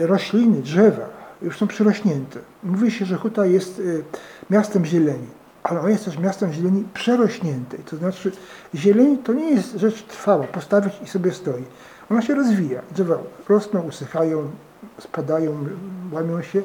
rośliny, 0.00 0.62
drzewa 0.62 1.06
już 1.42 1.58
są 1.58 1.66
przyrośnięte. 1.66 2.38
Mówi 2.62 2.90
się, 2.90 3.04
że 3.04 3.16
Huta 3.16 3.46
jest 3.46 3.78
y, 3.78 4.02
miastem 4.50 4.84
zieleni 4.84 5.26
ale 5.66 5.80
on 5.80 5.90
jest 5.90 6.04
też 6.04 6.18
miastem 6.18 6.52
zieleni 6.52 6.84
przerośniętej. 6.94 7.80
To 7.80 7.96
znaczy 7.96 8.32
zieleń 8.74 9.18
to 9.18 9.32
nie 9.32 9.50
jest 9.50 9.76
rzecz 9.76 10.02
trwała, 10.02 10.44
postawić 10.44 10.94
i 11.04 11.08
sobie 11.08 11.32
stoi. 11.32 11.64
Ona 12.10 12.22
się 12.22 12.34
rozwija. 12.34 12.82
Drzewa 12.90 13.18
rosną, 13.48 13.80
usychają, 13.80 14.50
spadają, 14.98 15.66
łamią 16.12 16.42
się. 16.42 16.62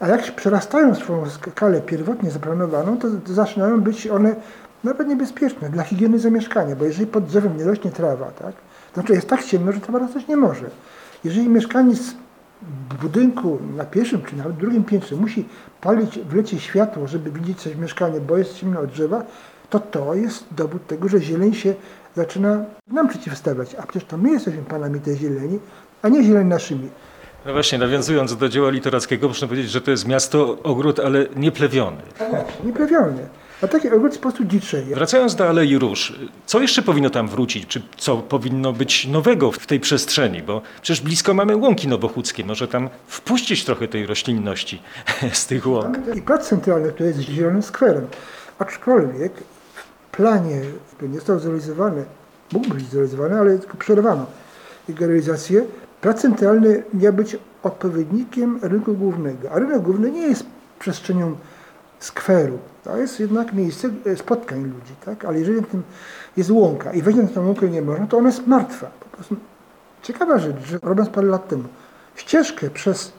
A 0.00 0.08
jak 0.08 0.34
przerastają 0.34 0.94
swoją 0.94 1.30
skalę 1.30 1.80
pierwotnie 1.80 2.30
zaplanowaną, 2.30 2.98
to 2.98 3.08
zaczynają 3.34 3.80
być 3.80 4.06
one 4.06 4.34
nawet 4.84 5.08
niebezpieczne 5.08 5.70
dla 5.70 5.82
higieny 5.82 6.18
zamieszkania, 6.18 6.76
bo 6.76 6.84
jeżeli 6.84 7.06
pod 7.06 7.24
drzewem 7.24 7.56
nie 7.56 7.64
rośnie 7.64 7.90
trawa, 7.90 8.26
tak, 8.26 8.54
to 8.92 8.94
znaczy 8.94 9.12
jest 9.12 9.28
tak 9.28 9.44
ciemno, 9.44 9.72
że 9.72 9.80
trawa 9.80 9.98
rosnąć 9.98 10.28
nie 10.28 10.36
może. 10.36 10.70
Jeżeli 11.24 11.48
mieszkaniec 11.48 11.98
budynku 13.02 13.58
na 13.76 13.84
pierwszym 13.84 14.22
czy 14.22 14.36
na 14.36 14.44
drugim 14.44 14.84
piętrze 14.84 15.16
musi 15.16 15.48
palić 15.80 16.18
w 16.18 16.34
lecie 16.34 16.60
światło, 16.60 17.06
żeby 17.06 17.30
widzieć 17.30 17.60
coś 17.60 17.72
w 17.72 17.78
mieszkaniu, 17.78 18.20
bo 18.20 18.38
jest 18.38 18.58
ciemno 18.58 18.80
od 18.80 18.90
drzewa, 18.90 19.22
to 19.70 19.80
to 19.80 20.14
jest 20.14 20.44
dowód 20.50 20.86
tego, 20.86 21.08
że 21.08 21.20
zieleń 21.20 21.54
się 21.54 21.74
zaczyna 22.16 22.64
nam 22.88 23.08
przeciwstawiać. 23.08 23.74
A 23.74 23.82
przecież 23.82 24.08
to 24.08 24.16
my 24.16 24.30
jesteśmy 24.30 24.62
panami 24.62 25.00
tej 25.00 25.16
zieleni, 25.16 25.58
a 26.02 26.08
nie 26.08 26.24
zieleń 26.24 26.46
naszymi. 26.46 26.88
No 27.46 27.52
właśnie, 27.52 27.78
nawiązując 27.78 28.36
do 28.36 28.48
dzieła 28.48 28.70
literackiego, 28.70 29.28
można 29.28 29.48
powiedzieć, 29.48 29.70
że 29.70 29.80
to 29.80 29.90
jest 29.90 30.08
miasto 30.08 30.62
ogród, 30.62 31.00
ale 31.00 31.26
nie 31.36 31.52
plewiony. 31.52 32.02
Nie 32.64 32.72
plewiony. 32.72 33.28
A 33.62 33.68
taki 33.68 33.90
ogród 33.90 34.14
po 34.14 34.20
prostu 34.20 34.44
dziczeje. 34.44 34.94
Wracając 34.94 35.34
do 35.34 35.48
Alei 35.48 35.78
Róż, 35.78 36.18
co 36.46 36.60
jeszcze 36.60 36.82
powinno 36.82 37.10
tam 37.10 37.28
wrócić? 37.28 37.66
Czy 37.66 37.82
co 37.96 38.16
powinno 38.16 38.72
być 38.72 39.06
nowego 39.06 39.52
w 39.52 39.66
tej 39.66 39.80
przestrzeni? 39.80 40.42
Bo 40.42 40.62
przecież 40.82 41.04
blisko 41.04 41.34
mamy 41.34 41.56
łąki 41.56 41.88
nowochódzkie. 41.88 42.44
Może 42.44 42.68
tam 42.68 42.88
wpuścić 43.06 43.64
trochę 43.64 43.88
tej 43.88 44.06
roślinności 44.06 44.82
z 45.32 45.46
tych 45.46 45.66
łąk. 45.66 45.98
I 46.14 46.22
plac 46.22 46.48
centralny, 46.48 46.92
który 46.92 47.08
jest 47.08 47.20
zielonym 47.20 47.62
skwerem. 47.62 48.06
Aczkolwiek 48.58 49.32
w 49.74 50.16
planie, 50.16 50.60
który 50.96 51.08
nie 51.08 51.16
został 51.16 51.38
zrealizowany, 51.38 52.04
mógł 52.52 52.68
być 52.68 52.86
zrealizowany, 52.90 53.40
ale 53.40 53.58
tylko 53.58 53.76
przerwano 53.76 54.26
jego 54.88 55.06
realizację, 55.06 55.64
plac 56.00 56.20
centralny 56.20 56.82
miał 56.94 57.12
być 57.12 57.36
odpowiednikiem 57.62 58.58
rynku 58.62 58.94
głównego. 58.94 59.50
A 59.50 59.58
rynek 59.58 59.80
główny 59.82 60.10
nie 60.10 60.22
jest 60.22 60.46
przestrzenią 60.78 61.36
skweru. 61.98 62.58
To 62.84 62.96
jest 62.96 63.20
jednak 63.20 63.52
miejsce 63.52 63.88
e, 64.06 64.16
spotkań 64.16 64.62
ludzi, 64.62 64.94
tak? 65.04 65.24
Ale 65.24 65.38
jeżeli 65.38 65.64
tym 65.64 65.82
jest 66.36 66.50
łąka 66.50 66.92
i 66.92 67.02
wejść 67.02 67.18
na 67.18 67.28
tę 67.28 67.40
łąkę 67.40 67.68
nie 67.68 67.82
można, 67.82 68.06
to 68.06 68.18
ona 68.18 68.28
jest 68.28 68.46
martwa. 68.46 68.90
Po 69.00 69.16
prostu 69.16 69.36
ciekawa 70.02 70.38
rzecz, 70.38 70.56
że 70.64 70.78
robiąc 70.82 71.08
parę 71.08 71.26
lat 71.26 71.48
temu 71.48 71.64
ścieżkę 72.14 72.70
przez 72.70 73.12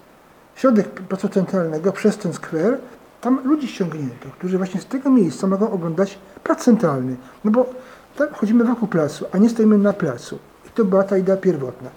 środek 0.55 0.87
placu 0.87 1.29
centralnego 1.29 1.91
przez 1.91 2.17
ten 2.17 2.33
skwer, 2.33 2.77
tam 3.21 3.41
ludzi 3.43 3.67
ściągnięto, 3.67 4.29
którzy 4.37 4.57
właśnie 4.57 4.81
z 4.81 4.85
tego 4.85 5.09
miejsca 5.09 5.47
mogą 5.47 5.71
oglądać 5.71 6.19
plac 6.43 6.63
centralny. 6.63 7.15
No 7.45 7.51
bo 7.51 7.65
tak 8.15 8.33
chodzimy 8.33 8.63
wokół 8.63 8.87
placu, 8.87 9.25
a 9.31 9.37
nie 9.37 9.49
stoimy 9.49 9.77
na 9.77 9.93
placu. 9.93 10.39
I 10.67 10.69
to 10.69 10.85
była 10.85 11.03
ta 11.03 11.17
idea 11.17 11.37
pierwotna. 11.37 11.89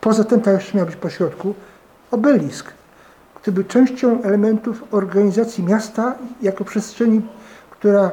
Poza 0.00 0.24
tym 0.24 0.40
tam 0.40 0.54
jeszcze 0.54 0.78
miał 0.78 0.86
być 0.86 0.96
po 0.96 1.10
środku 1.10 1.54
obelisk, 2.10 2.72
który 3.48 3.62
był 3.62 3.64
częścią 3.64 4.22
elementów 4.22 4.84
organizacji 4.90 5.64
miasta 5.64 6.14
jako 6.42 6.64
przestrzeni, 6.64 7.20
która, 7.70 8.10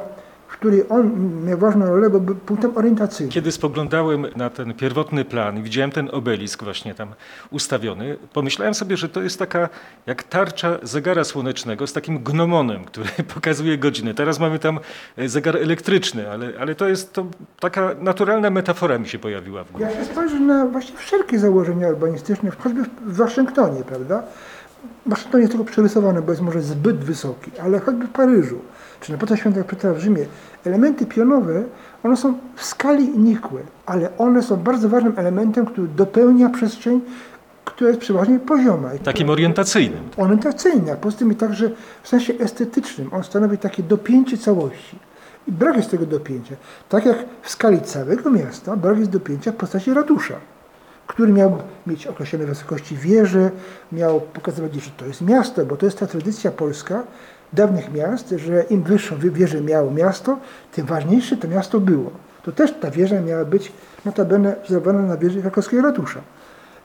w 0.48 0.52
której 0.52 0.84
on 0.88 1.12
miał 1.44 1.58
ważną 1.58 1.86
rolę, 1.86 2.10
bo 2.10 2.20
był 2.20 2.34
punktem 2.34 2.76
orientacyjnym. 2.76 3.32
Kiedy 3.32 3.52
spoglądałem 3.52 4.26
na 4.36 4.50
ten 4.50 4.74
pierwotny 4.74 5.24
plan 5.24 5.58
i 5.58 5.62
widziałem 5.62 5.90
ten 5.90 6.08
obelisk 6.12 6.62
właśnie 6.64 6.94
tam 6.94 7.08
ustawiony, 7.50 8.16
pomyślałem 8.32 8.74
sobie, 8.74 8.96
że 8.96 9.08
to 9.08 9.22
jest 9.22 9.38
taka 9.38 9.68
jak 10.06 10.22
tarcza 10.22 10.78
zegara 10.82 11.24
słonecznego 11.24 11.86
z 11.86 11.92
takim 11.92 12.18
gnomonem, 12.18 12.84
który 12.84 13.08
pokazuje 13.34 13.78
godziny. 13.78 14.14
Teraz 14.14 14.38
mamy 14.38 14.58
tam 14.58 14.78
e, 15.16 15.28
zegar 15.28 15.56
elektryczny, 15.56 16.30
ale, 16.30 16.52
ale 16.60 16.74
to 16.74 16.88
jest 16.88 17.12
to 17.12 17.26
taka 17.60 17.94
naturalna 18.00 18.50
metafora 18.50 18.98
mi 18.98 19.08
się 19.08 19.18
pojawiła 19.18 19.64
w 19.64 19.72
głowie. 19.72 19.86
Jak 19.86 19.94
się 19.94 20.04
spojrzy 20.04 20.40
na 20.40 20.66
właśnie 20.66 20.96
wszelkie 20.96 21.38
założenia 21.38 21.88
urbanistyczne, 21.88 22.50
choćby 22.50 22.82
w 22.82 23.16
Waszyngtonie, 23.16 23.82
prawda? 23.82 24.22
Waszyngton 25.06 25.40
jest 25.40 25.52
tylko 25.52 25.64
przerysowany, 25.70 26.22
bo 26.22 26.32
jest 26.32 26.42
może 26.42 26.62
zbyt 26.62 26.96
wysoki, 26.96 27.50
ale 27.62 27.80
choćby 27.80 28.06
w 28.06 28.10
Paryżu, 28.10 28.58
czy 29.00 29.12
na 29.12 29.18
Placu 29.18 29.36
Świętego 29.36 29.66
Piotra 29.66 29.92
w 29.92 29.98
Rzymie, 29.98 30.26
elementy 30.64 31.06
pionowe, 31.06 31.62
one 32.02 32.16
są 32.16 32.38
w 32.54 32.64
skali 32.64 33.08
nikłe, 33.18 33.60
ale 33.86 34.18
one 34.18 34.42
są 34.42 34.56
bardzo 34.56 34.88
ważnym 34.88 35.12
elementem, 35.16 35.66
który 35.66 35.88
dopełnia 35.88 36.50
przestrzeń, 36.50 37.00
która 37.64 37.90
jest 37.90 38.00
przeważnie 38.00 38.38
pozioma. 38.38 38.90
Takim 39.04 39.30
orientacyjnym. 39.30 40.02
orientacyjny, 40.16 40.92
a 40.92 40.96
poza 40.96 41.16
tym 41.16 41.32
i 41.32 41.34
także 41.34 41.70
w 42.02 42.08
sensie 42.08 42.34
estetycznym. 42.40 43.08
On 43.12 43.24
stanowi 43.24 43.58
takie 43.58 43.82
dopięcie 43.82 44.38
całości. 44.38 44.98
I 45.48 45.52
brak 45.52 45.76
jest 45.76 45.90
tego 45.90 46.06
dopięcia. 46.06 46.56
Tak 46.88 47.06
jak 47.06 47.16
w 47.42 47.50
skali 47.50 47.80
całego 47.80 48.30
miasta, 48.30 48.76
brak 48.76 48.98
jest 48.98 49.10
dopięcia 49.10 49.52
w 49.52 49.54
postaci 49.54 49.94
ratusza, 49.94 50.34
który 51.06 51.32
miał 51.32 51.58
mieć 51.86 52.06
określone 52.06 52.46
wysokości 52.46 52.96
wieże, 52.96 53.50
miał 53.92 54.20
pokazywać, 54.20 54.74
że 54.74 54.90
to 54.96 55.06
jest 55.06 55.20
miasto, 55.20 55.66
bo 55.66 55.76
to 55.76 55.86
jest 55.86 55.98
ta 55.98 56.06
tradycja 56.06 56.50
polska 56.50 57.02
dawnych 57.52 57.92
miast, 57.92 58.30
że 58.36 58.62
im 58.70 58.82
wyższą 58.82 59.16
wy- 59.16 59.30
wieżę 59.30 59.60
miało 59.60 59.90
miasto, 59.90 60.38
tym 60.72 60.86
ważniejsze 60.86 61.36
to 61.36 61.48
miasto 61.48 61.80
było. 61.80 62.10
To 62.42 62.52
też 62.52 62.74
ta 62.80 62.90
wieża 62.90 63.20
miała 63.20 63.44
być 63.44 63.72
notabene 64.04 64.56
wzorowana 64.68 65.02
na 65.02 65.16
wieży 65.16 65.40
krakowskiego 65.40 65.82
ratusza. 65.82 66.20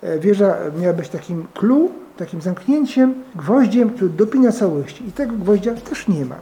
E, 0.01 0.19
Wieża 0.19 0.55
miała 0.81 0.93
być 0.93 1.09
takim 1.09 1.47
clue, 1.53 1.89
takim 2.17 2.41
zamknięciem, 2.41 3.13
gwoździem, 3.35 3.89
który 3.89 4.09
dopina 4.09 4.51
całości. 4.51 5.07
I 5.07 5.11
tego 5.11 5.33
gwoździa 5.35 5.73
też 5.73 6.07
nie 6.07 6.25
ma. 6.25 6.35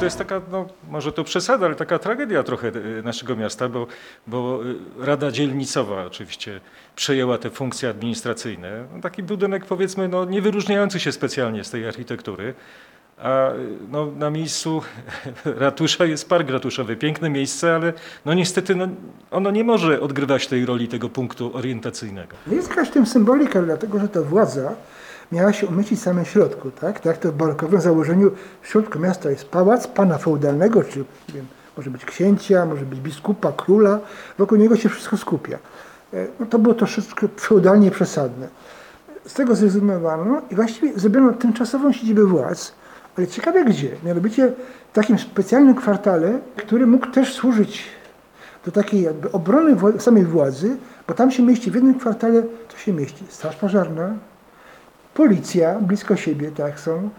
To 0.00 0.04
jest 0.04 0.18
taka, 0.18 0.40
no, 0.52 0.66
może 0.90 1.12
to 1.12 1.24
przesada, 1.24 1.66
ale 1.66 1.74
taka 1.74 1.98
tragedia 1.98 2.42
trochę 2.42 2.68
e, 2.68 3.02
naszego 3.02 3.36
miasta, 3.36 3.68
bo, 3.68 3.86
bo 4.26 4.60
e, 5.00 5.06
Rada 5.06 5.30
Dzielnicowa 5.30 6.04
oczywiście 6.04 6.60
przejęła 6.96 7.38
te 7.38 7.50
funkcje 7.50 7.88
administracyjne. 7.88 8.84
No, 8.94 9.00
taki 9.00 9.22
budynek 9.22 9.64
powiedzmy 9.64 10.08
no, 10.08 10.24
nie 10.24 10.42
wyróżniający 10.42 11.00
się 11.00 11.12
specjalnie 11.12 11.64
z 11.64 11.70
tej 11.70 11.88
architektury. 11.88 12.54
A 13.18 13.28
e, 13.28 13.54
no, 13.90 14.06
na 14.06 14.30
miejscu 14.30 14.82
ratusza 15.44 16.04
jest 16.04 16.28
park 16.28 16.50
ratuszowy. 16.50 16.96
Piękne 16.96 17.30
miejsce, 17.30 17.74
ale 17.74 17.92
no 18.24 18.34
niestety 18.34 18.74
no, 18.74 18.88
ono 19.30 19.50
nie 19.50 19.64
może 19.64 20.00
odgrywać 20.00 20.46
tej 20.46 20.66
roli 20.66 20.88
tego 20.88 21.08
punktu 21.08 21.56
orientacyjnego. 21.56 22.36
Jest 22.46 22.68
jakaś 22.68 22.88
w 22.88 22.92
tym 22.92 23.06
symbolika, 23.06 23.62
dlatego 23.62 23.98
że 23.98 24.08
ta 24.08 24.22
władza 24.22 24.74
miała 25.32 25.52
się 25.52 25.66
umieścić 25.66 26.00
w 26.00 26.02
samym 26.02 26.24
środku. 26.24 26.70
Tak, 26.70 27.00
tak 27.00 27.18
to 27.18 27.32
w 27.32 27.34
barokowym 27.34 27.80
założeniu 27.80 28.30
w 28.62 28.68
środku 28.68 28.98
miasta 28.98 29.30
jest 29.30 29.48
pałac 29.48 29.86
pana 29.86 30.18
feudalnego, 30.18 30.84
czy 30.84 31.04
wiem, 31.34 31.46
może 31.76 31.90
być 31.90 32.04
księcia, 32.04 32.66
może 32.66 32.84
być 32.84 33.00
biskupa, 33.00 33.52
króla. 33.52 33.98
Wokół 34.38 34.58
niego 34.58 34.76
się 34.76 34.88
wszystko 34.88 35.16
skupia. 35.16 35.58
E, 36.14 36.26
No, 36.40 36.46
to 36.46 36.58
było 36.58 36.74
troszeczkę 36.74 37.28
feudalnie 37.40 37.90
przesadne. 37.90 38.48
Z 39.26 39.34
tego 39.34 39.54
zrezygnowano 39.54 40.42
i 40.50 40.54
właściwie 40.54 40.98
zrobiono 40.98 41.32
tymczasową 41.32 41.92
siedzibę 41.92 42.24
władz, 42.24 42.72
ale 43.18 43.26
ciekawe 43.26 43.64
gdzie. 43.64 43.90
Mianowicie 44.04 44.52
w 44.92 44.94
takim 44.94 45.18
specjalnym 45.18 45.74
kwartale, 45.74 46.38
który 46.56 46.86
mógł 46.86 47.06
też 47.06 47.34
służyć 47.34 47.84
do 48.64 48.72
takiej 48.72 49.02
jakby 49.02 49.32
obrony 49.32 49.76
samej 49.98 50.24
władzy, 50.24 50.76
bo 51.08 51.14
tam 51.14 51.30
się 51.30 51.42
mieści 51.42 51.70
w 51.70 51.74
jednym 51.74 51.98
kwartale, 51.98 52.42
to 52.42 52.76
się 52.76 52.92
mieści 52.92 53.24
Straż 53.28 53.56
Pożarna, 53.56 54.14
policja 55.20 55.78
blisko 55.80 56.16
siebie, 56.16 56.50
tak 56.50 56.80
są. 56.80 57.10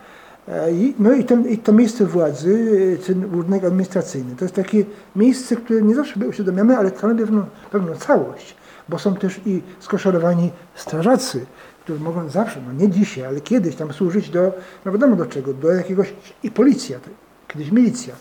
E, 0.48 0.68
no 1.00 1.14
i, 1.14 1.24
ten, 1.24 1.50
i 1.50 1.58
to 1.58 1.74
miejsce 1.74 2.06
władzy, 2.06 2.54
e, 3.02 3.06
ten 3.06 3.36
urząd 3.36 3.64
administracyjny, 3.64 4.36
to 4.36 4.46
jest 4.46 4.56
takie 4.56 4.84
miejsce, 5.16 5.56
które 5.56 5.82
nie 5.82 5.96
zawsze 5.96 6.28
uświadamiamy, 6.28 6.78
ale 6.78 6.90
stanowi 6.90 7.20
pewną, 7.20 7.46
pewną 7.72 7.96
całość, 7.96 8.56
bo 8.90 9.00
są 9.00 9.16
też 9.16 9.42
i 9.46 9.62
skoszorowani 9.80 10.52
strażacy, 10.76 11.46
którzy 11.84 12.00
mogą 12.00 12.30
zawsze, 12.30 12.62
no 12.68 12.74
nie 12.74 12.90
dzisiaj, 12.90 13.26
ale 13.26 13.42
kiedyś 13.42 13.76
tam 13.76 13.94
służyć 13.94 14.30
do, 14.30 14.54
no 14.86 14.92
wiadomo 14.92 15.16
do 15.16 15.26
czego, 15.26 15.54
do 15.54 15.72
jakiegoś, 15.72 16.14
i 16.44 16.52
policja, 16.52 17.00
kiedyś 17.48 17.72
milicja, 17.72 18.16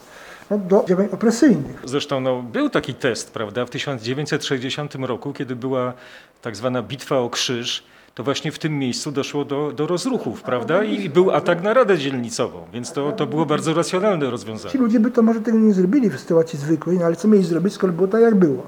no, 0.50 0.58
do 0.58 0.84
działań 0.88 1.08
opresyjnych. 1.12 1.82
Zresztą 1.84 2.20
no, 2.20 2.42
był 2.42 2.70
taki 2.70 2.94
test, 2.94 3.30
prawda, 3.32 3.66
w 3.66 3.70
1960 3.70 4.94
roku, 4.94 5.32
kiedy 5.32 5.56
była 5.56 5.92
tak 6.42 6.56
zwana 6.56 6.82
bitwa 6.82 7.18
o 7.18 7.30
krzyż, 7.30 7.84
to 8.14 8.24
właśnie 8.24 8.52
w 8.52 8.58
tym 8.58 8.78
miejscu 8.78 9.12
doszło 9.12 9.44
do, 9.44 9.72
do 9.72 9.86
rozruchów, 9.86 10.42
prawda, 10.42 10.84
i 10.84 11.10
był 11.10 11.30
atak 11.30 11.62
na 11.62 11.74
Radę 11.74 11.98
Dzielnicową, 11.98 12.62
więc 12.72 12.92
to, 12.92 13.12
to 13.12 13.26
było 13.26 13.46
bardzo 13.46 13.74
racjonalne 13.74 14.30
rozwiązanie. 14.30 14.72
Ci 14.72 14.78
ludzie 14.78 15.00
by 15.00 15.10
to 15.10 15.22
może 15.22 15.40
tego 15.40 15.58
nie 15.58 15.72
zrobili 15.72 16.10
w 16.10 16.20
sytuacji 16.20 16.58
zwykłej, 16.58 16.98
no 16.98 17.04
ale 17.04 17.16
co 17.16 17.28
mieli 17.28 17.44
zrobić, 17.44 17.72
skoro 17.72 17.92
było 17.92 18.08
tak, 18.08 18.22
jak 18.22 18.34
było. 18.34 18.66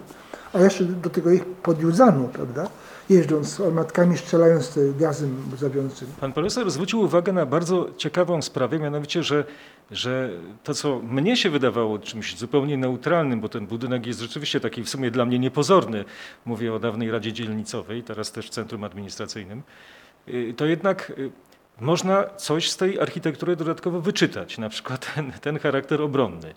A 0.53 0.59
jeszcze 0.59 0.85
do 0.85 1.11
tego 1.11 1.31
ich 1.31 1.45
podjudzano, 1.45 2.29
prawda? 2.33 2.69
Jeżdżąc 3.09 3.61
armatkami, 3.61 4.19
strzelając 4.19 4.79
gazem 4.99 5.37
łzawiącym. 5.55 6.09
Pan 6.21 6.33
profesor 6.33 6.71
zwrócił 6.71 7.01
uwagę 7.01 7.33
na 7.33 7.47
bardzo 7.47 7.89
ciekawą 7.97 8.43
sprawę, 8.43 8.79
mianowicie, 8.79 9.23
że, 9.23 9.45
że 9.93 10.31
to, 10.63 10.75
co 10.75 10.99
mnie 10.99 11.37
się 11.37 11.51
wydawało 11.51 11.99
czymś 11.99 12.37
zupełnie 12.37 12.77
neutralnym, 12.77 13.41
bo 13.41 13.49
ten 13.49 13.67
budynek 13.67 14.07
jest 14.07 14.21
rzeczywiście 14.21 14.61
taki 14.61 14.83
w 14.83 14.89
sumie 14.89 15.11
dla 15.11 15.25
mnie 15.25 15.39
niepozorny, 15.39 16.05
mówię 16.45 16.75
o 16.75 16.79
dawnej 16.79 17.11
Radzie 17.11 17.33
Dzielnicowej, 17.33 18.03
teraz 18.03 18.33
też 18.33 18.51
Centrum 18.51 18.85
Administracyjnym, 18.85 19.63
y, 20.29 20.55
to 20.57 20.67
jednak 20.67 21.13
y, 21.19 21.31
można 21.81 22.25
coś 22.25 22.71
z 22.71 22.77
tej 22.77 23.01
architektury 23.01 23.57
dodatkowo 23.57 24.01
wyczytać, 24.01 24.59
na 24.59 24.69
przykład 24.69 25.15
ten, 25.15 25.33
ten 25.33 25.59
charakter 25.59 26.03
obronny. 26.03 26.55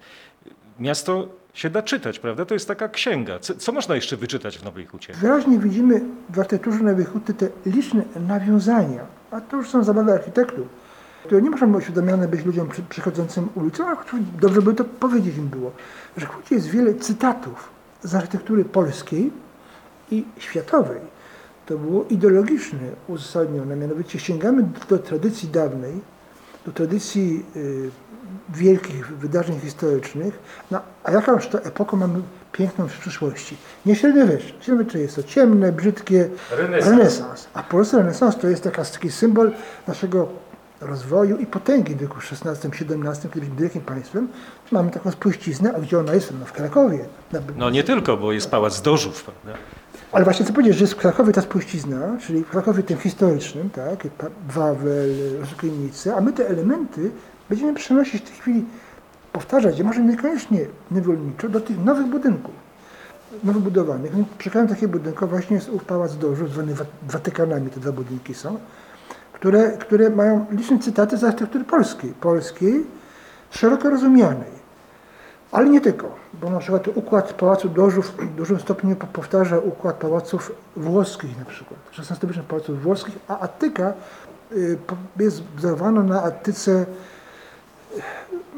Miasto 0.80 1.28
się 1.54 1.70
da 1.70 1.82
czytać, 1.82 2.20
prawda? 2.20 2.46
To 2.46 2.54
jest 2.54 2.68
taka 2.68 2.90
księga. 2.90 3.40
Co, 3.40 3.56
co 3.56 3.72
można 3.72 3.96
jeszcze 3.96 4.18
wyczytać 4.18 4.58
w 4.58 4.64
Nowej 4.64 4.86
Hucie? 4.86 5.14
Wyraźnie 5.14 5.60
widzimy 5.60 6.02
w 6.30 6.40
architekturze 6.40 6.80
Nowej 6.80 7.06
Huty 7.06 7.34
te 7.34 7.50
liczne 7.66 8.04
nawiązania, 8.28 9.06
a 9.32 9.42
to 9.42 9.58
już 9.58 9.70
są 9.70 9.84
zabawy 9.84 10.12
architektów, 10.12 10.68
które 11.26 11.42
nie 11.42 11.50
muszą 11.50 11.76
uświadomione 11.76 12.28
być 12.28 12.46
ludziom 12.46 12.70
przy, 12.70 12.84
przychodzącym 12.84 13.50
ulicą, 13.56 13.90
a 13.90 13.98
dobrze 14.42 14.62
by 14.62 14.74
to 14.74 14.84
powiedzieć 14.84 15.38
im 15.38 15.48
było, 15.48 15.72
że 16.18 16.26
w 16.26 16.52
jest 16.52 16.68
wiele 16.68 16.94
cytatów 16.94 17.70
z 18.04 18.16
architektury 18.16 18.66
polskiej 18.66 19.32
i 20.12 20.26
światowej. 20.38 21.00
To 21.66 21.78
było 21.78 22.06
ideologicznie 22.10 22.80
uzasadnione, 23.08 23.76
mianowicie 23.76 24.20
sięgamy 24.20 24.64
do, 24.64 24.98
do 24.98 25.04
tradycji 25.04 25.50
dawnej, 25.50 26.02
do 26.66 26.72
tradycji 26.72 27.46
y, 27.56 27.90
wielkich 28.50 29.18
wydarzeń 29.18 29.60
historycznych, 29.60 30.40
no, 30.72 30.82
a 31.04 31.12
jakąż 31.12 31.48
to 31.48 31.64
epokę 31.64 31.98
mamy 31.98 32.22
piękną 32.52 32.88
w 32.88 32.98
przyszłości? 32.98 33.58
Nie 33.86 33.96
średniowiecze. 33.96 34.54
Średniowiecze 34.60 35.00
jest 35.00 35.16
to 35.16 35.24
ciemne, 35.24 35.72
brzydkie, 35.72 36.30
Renesans. 36.52 36.92
renesans. 36.92 37.48
A 37.54 37.64
polski 37.64 37.98
renesans 37.98 38.38
to 38.38 38.48
jest 38.48 38.64
taki 38.64 39.12
symbol 39.12 39.52
naszego 39.88 40.28
rozwoju 40.86 41.38
i 41.38 41.46
potęgi 41.46 41.96
w 41.96 41.98
wieku 41.98 42.16
XVI-XVII, 42.32 42.72
kiedy 42.72 42.96
byliśmy 43.36 43.56
wielkim 43.56 43.82
państwem. 43.82 44.28
Mamy 44.72 44.92
taką 44.92 45.12
spuściznę, 45.12 45.74
a 45.78 45.80
gdzie 45.80 46.00
ona 46.00 46.14
jest? 46.14 46.34
No 46.40 46.46
w 46.46 46.52
Krakowie. 46.54 47.06
No 47.58 47.70
nie 47.70 47.84
tylko, 47.84 48.18
bo 48.18 48.32
jest 48.32 48.52
Pałac 48.52 48.82
Dożów, 48.82 49.24
prawda? 49.24 49.60
ale 50.12 50.24
właśnie 50.24 50.46
co 50.46 50.54
powiedzieć, 50.54 50.76
że 50.78 50.84
jest 50.84 50.94
w 50.94 50.98
Krakowie 50.98 51.34
ta 51.34 51.42
spuścizna, 51.42 52.18
czyli 52.22 52.44
w 52.44 52.50
Krakowie 52.50 52.84
tym 52.84 52.98
historycznym, 52.98 53.70
tak, 53.70 54.08
Wawel, 54.50 55.10
Rosyjnicy, 55.40 56.14
a 56.16 56.22
my 56.22 56.34
te 56.34 56.48
elementy 56.50 57.12
będziemy 57.50 57.74
przenosić 57.74 58.22
w 58.22 58.26
tej 58.26 58.34
chwili, 58.40 58.66
powtarzać 59.34 59.82
może 59.82 60.02
niekoniecznie 60.02 60.66
niewolniczo, 60.92 61.50
do 61.50 61.60
tych 61.62 61.86
nowych 61.86 62.08
budynków. 62.08 62.54
nowo 63.44 63.60
budowanych. 63.60 64.18
No, 64.18 64.24
Przykładem 64.38 64.68
takiego 64.70 64.92
budynku 64.92 65.28
właśnie 65.28 65.56
jest 65.56 65.70
ów 65.70 65.84
Pałac 65.86 66.18
Dożu, 66.18 66.48
zwany 66.48 66.76
Wa- 66.76 66.86
Watykanami, 67.10 67.70
te 67.70 67.80
dwa 67.80 67.92
budynki 67.92 68.34
są, 68.34 68.58
które, 69.46 69.72
które 69.72 70.10
mają 70.10 70.46
liczne 70.52 70.80
cytaty 70.80 71.18
z 71.18 71.24
architektury 71.24 71.64
polskiej, 71.64 72.14
polskiej, 72.22 72.86
szeroko 73.50 73.90
rozumianej. 73.90 74.56
Ale 75.52 75.70
nie 75.70 75.82
tylko, 75.82 76.16
bo 76.34 76.50
na 76.50 76.60
przykład 76.60 76.88
układ 76.88 77.34
Pałacu 77.34 77.70
Dożów 77.70 78.12
w 78.18 78.36
dużym 78.36 78.60
stopniu 78.60 78.96
po- 78.96 79.08
powtarza 79.08 79.60
układ 79.60 79.96
pałaców 79.96 80.52
włoskich 80.76 81.40
na 81.40 81.46
przykład, 81.46 81.80
XVI-wiecznych 82.00 82.46
pałaców 82.46 82.84
włoskich, 82.84 83.16
a 83.28 83.40
Atyka 83.40 83.94
y, 84.52 84.78
jest 85.20 85.44
wzorowana 85.44 86.04
na 86.04 86.24
Atyce 86.24 86.86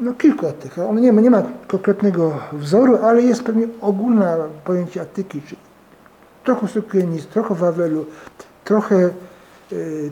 no 0.00 0.12
kilku 0.12 0.46
Atykach. 0.46 0.88
On 0.88 1.00
nie 1.00 1.12
ma, 1.12 1.20
nie 1.20 1.30
ma 1.30 1.42
konkretnego 1.66 2.40
wzoru, 2.52 2.98
ale 3.04 3.22
jest 3.22 3.42
pewnie 3.42 3.68
ogólne 3.80 4.36
pojęcie 4.64 5.00
Atyki, 5.00 5.42
czyli 5.42 5.60
trochę 6.44 6.68
sukiennic, 6.68 7.26
trochę 7.26 7.54
Wawelu, 7.54 8.06
trochę, 8.64 8.96
y, 8.96 9.27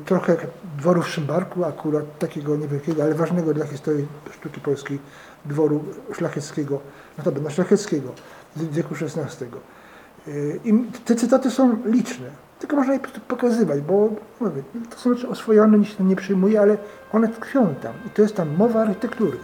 trochę 0.04 0.36
dworu 0.78 1.02
w 1.02 1.08
Szymbarku 1.08 1.64
akurat, 1.64 2.18
takiego 2.18 2.56
niewielkiego, 2.56 3.02
ale 3.02 3.14
ważnego 3.14 3.54
dla 3.54 3.66
historii 3.66 4.06
sztuki 4.32 4.60
polskiej 4.60 4.98
dworu 5.44 5.84
szlacheckiego, 6.12 6.80
notabene 7.18 7.50
szlacheckiego 7.50 8.12
z 8.56 8.62
wieku 8.62 8.94
XVI. 8.94 9.46
Y, 10.28 10.60
I 10.64 10.72
te 11.04 11.14
cytaty 11.14 11.50
są 11.50 11.76
liczne, 11.84 12.26
tylko 12.58 12.76
można 12.76 12.94
je 12.94 13.00
pokazywać, 13.28 13.80
bo 13.80 14.08
mówię, 14.40 14.62
to 14.90 14.98
są 14.98 15.14
rzeczy 15.14 15.28
oswojone, 15.28 15.78
nikt 15.78 15.98
się 15.98 16.04
nie 16.04 16.16
przyjmuje, 16.16 16.60
ale 16.60 16.78
one 17.12 17.28
tkwią 17.28 17.74
tam 17.74 17.94
i 18.06 18.10
to 18.10 18.22
jest 18.22 18.36
tam 18.36 18.56
mowa 18.56 18.80
architektury. 18.80 19.38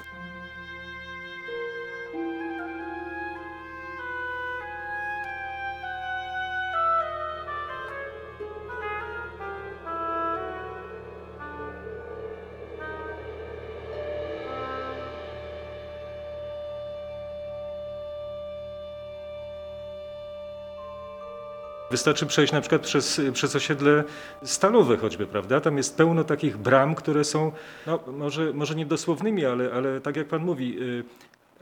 Wystarczy 21.92 22.26
przejść 22.26 22.52
na 22.52 22.60
przykład 22.60 22.82
przez, 22.82 23.20
przez 23.32 23.56
osiedle 23.56 24.04
stalowe 24.42 24.96
choćby, 24.96 25.26
prawda? 25.26 25.60
Tam 25.60 25.76
jest 25.76 25.96
pełno 25.96 26.24
takich 26.24 26.56
bram, 26.56 26.94
które 26.94 27.24
są, 27.24 27.52
no, 27.86 27.98
może, 28.06 28.52
może 28.52 28.74
nie 28.74 28.86
dosłownymi, 28.86 29.46
ale, 29.46 29.72
ale 29.72 30.00
tak 30.00 30.16
jak 30.16 30.28
pan 30.28 30.42
mówi, 30.42 30.82
y, 30.82 31.04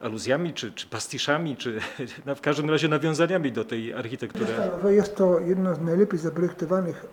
aluzjami, 0.02 0.54
czy, 0.54 0.72
czy 0.72 0.86
pastiszami, 0.86 1.56
czy 1.56 1.80
no, 2.26 2.34
w 2.34 2.40
każdym 2.40 2.70
razie 2.70 2.88
nawiązaniami 2.88 3.52
do 3.52 3.64
tej 3.64 3.94
architektury. 3.94 4.46
Jest 4.90 5.16
to 5.16 5.40
jedno 5.40 5.74
z 5.74 5.80
najlepiej 5.80 6.18
zaprojektowanych 6.18 7.06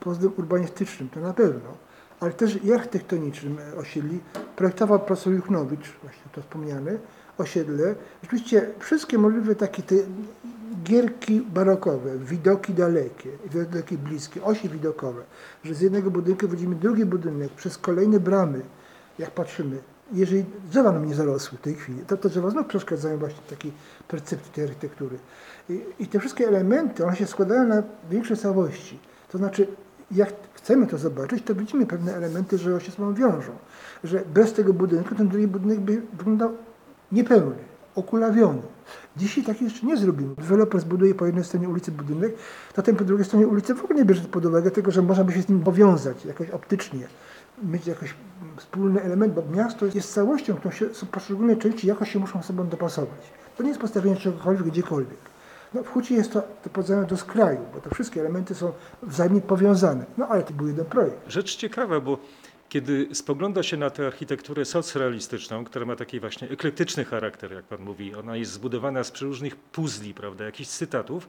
względem 0.00 0.32
urbanistycznym, 0.38 1.08
to 1.08 1.20
na 1.20 1.34
pewno, 1.34 1.76
ale 2.20 2.32
też 2.32 2.64
i 2.64 2.72
architektonicznym 2.72 3.58
osiedli. 3.76 4.20
Projektował 4.56 5.00
profesor 5.00 5.32
Juchnowicz, 5.32 5.92
właśnie 6.02 6.24
to 6.32 6.40
wspomniane, 6.40 6.98
osiedle. 7.38 7.94
Rzeczywiście 8.22 8.70
wszystkie 8.78 9.18
możliwe 9.18 9.54
takie 9.54 9.82
te 9.82 9.94
gierki 10.86 11.40
barokowe, 11.40 12.18
widoki 12.18 12.74
dalekie, 12.74 13.30
widoki 13.50 13.98
bliskie, 13.98 14.44
osie 14.44 14.68
widokowe, 14.68 15.22
że 15.64 15.74
z 15.74 15.80
jednego 15.80 16.10
budynku 16.10 16.48
widzimy 16.48 16.74
drugi 16.74 17.04
budynek 17.04 17.52
przez 17.52 17.78
kolejne 17.78 18.20
bramy, 18.20 18.60
jak 19.18 19.30
patrzymy. 19.30 19.78
Jeżeli 20.12 20.44
drzewa 20.70 20.92
nam 20.92 21.06
nie 21.06 21.14
zarosły 21.14 21.58
w 21.58 21.60
tej 21.60 21.74
chwili, 21.74 22.00
to 22.06 22.16
te 22.16 22.28
drzewa 22.28 22.50
znów 22.50 22.66
przeszkadzają 22.66 23.18
właśnie 23.18 23.40
takiej 23.50 23.72
percepcji 24.08 24.52
tej 24.52 24.64
architektury. 24.64 25.18
I, 25.70 25.80
I 25.98 26.06
te 26.06 26.18
wszystkie 26.18 26.48
elementy, 26.48 27.04
one 27.04 27.16
się 27.16 27.26
składają 27.26 27.68
na 27.68 27.82
większe 28.10 28.36
całości. 28.36 28.98
To 29.32 29.38
znaczy, 29.38 29.66
jak 30.10 30.32
chcemy 30.54 30.86
to 30.86 30.98
zobaczyć, 30.98 31.44
to 31.44 31.54
widzimy 31.54 31.86
pewne 31.86 32.14
elementy, 32.14 32.58
że 32.58 32.70
one 32.70 32.80
się 32.80 32.90
ze 32.90 32.96
sobą 32.96 33.14
wiążą. 33.14 33.52
Że 34.04 34.22
bez 34.34 34.52
tego 34.52 34.72
budynku 34.72 35.14
ten 35.14 35.28
drugi 35.28 35.46
budynek 35.46 35.80
by 35.80 36.02
wyglądał 36.12 36.50
niepełny, 37.12 37.56
okulawiony. 37.96 38.62
Dzisiaj 39.16 39.44
tak 39.44 39.62
jeszcze 39.62 39.86
nie 39.86 39.96
zrobimy. 39.96 40.34
Deweloper 40.34 40.80
zbuduje 40.80 41.14
po 41.14 41.26
jednej 41.26 41.44
stronie 41.44 41.68
ulicy 41.68 41.92
budynek, 41.92 42.34
to 42.74 42.82
ten 42.82 42.96
po 42.96 43.04
drugiej 43.04 43.24
stronie 43.24 43.46
ulicy 43.46 43.74
w 43.74 43.84
ogóle 43.84 43.98
nie 43.98 44.04
bierze 44.04 44.22
pod 44.22 44.44
uwagę 44.44 44.70
tego, 44.70 44.90
że 44.90 45.02
można 45.02 45.24
by 45.24 45.32
się 45.32 45.42
z 45.42 45.48
nim 45.48 45.60
powiązać 45.60 46.24
jakoś 46.24 46.50
optycznie, 46.50 47.06
mieć 47.62 47.86
jakiś 47.86 48.14
wspólny 48.56 49.02
element, 49.02 49.34
bo 49.34 49.42
miasto 49.56 49.86
jest 49.94 50.14
całością, 50.14 50.54
którą 50.54 50.74
się, 50.74 50.86
poszczególne 51.10 51.56
części 51.56 51.86
jakoś 51.86 52.12
się 52.12 52.18
muszą 52.18 52.42
sobą 52.42 52.68
dopasować. 52.68 53.20
To 53.56 53.62
nie 53.62 53.68
jest 53.68 53.80
postawienie 53.80 54.16
czegokolwiek 54.16 54.66
gdziekolwiek. 54.66 55.18
No, 55.74 55.82
w 55.82 55.88
Hucie 55.88 56.14
jest 56.14 56.32
to, 56.32 56.42
porównanie 56.72 57.06
do 57.06 57.16
skraju, 57.16 57.60
bo 57.74 57.80
te 57.80 57.90
wszystkie 57.90 58.20
elementy 58.20 58.54
są 58.54 58.72
wzajemnie 59.02 59.40
powiązane. 59.40 60.04
No 60.18 60.28
ale 60.28 60.42
to 60.42 60.52
był 60.52 60.66
jeden 60.66 60.84
projekt. 60.84 61.18
Rzecz 61.28 61.56
ciekawa, 61.56 62.00
bo 62.00 62.18
kiedy 62.68 63.08
spogląda 63.12 63.62
się 63.62 63.76
na 63.76 63.90
tę 63.90 64.06
architekturę 64.06 64.64
socrealistyczną, 64.64 65.64
która 65.64 65.86
ma 65.86 65.96
taki 65.96 66.20
właśnie 66.20 66.48
eklektyczny 66.48 67.04
charakter, 67.04 67.52
jak 67.52 67.64
pan 67.64 67.80
mówi, 67.80 68.14
ona 68.14 68.36
jest 68.36 68.52
zbudowana 68.52 69.04
z 69.04 69.10
przeróżnych 69.10 69.56
puzli, 69.56 70.14
prawda, 70.14 70.44
jakichś 70.44 70.70
cytatów, 70.70 71.28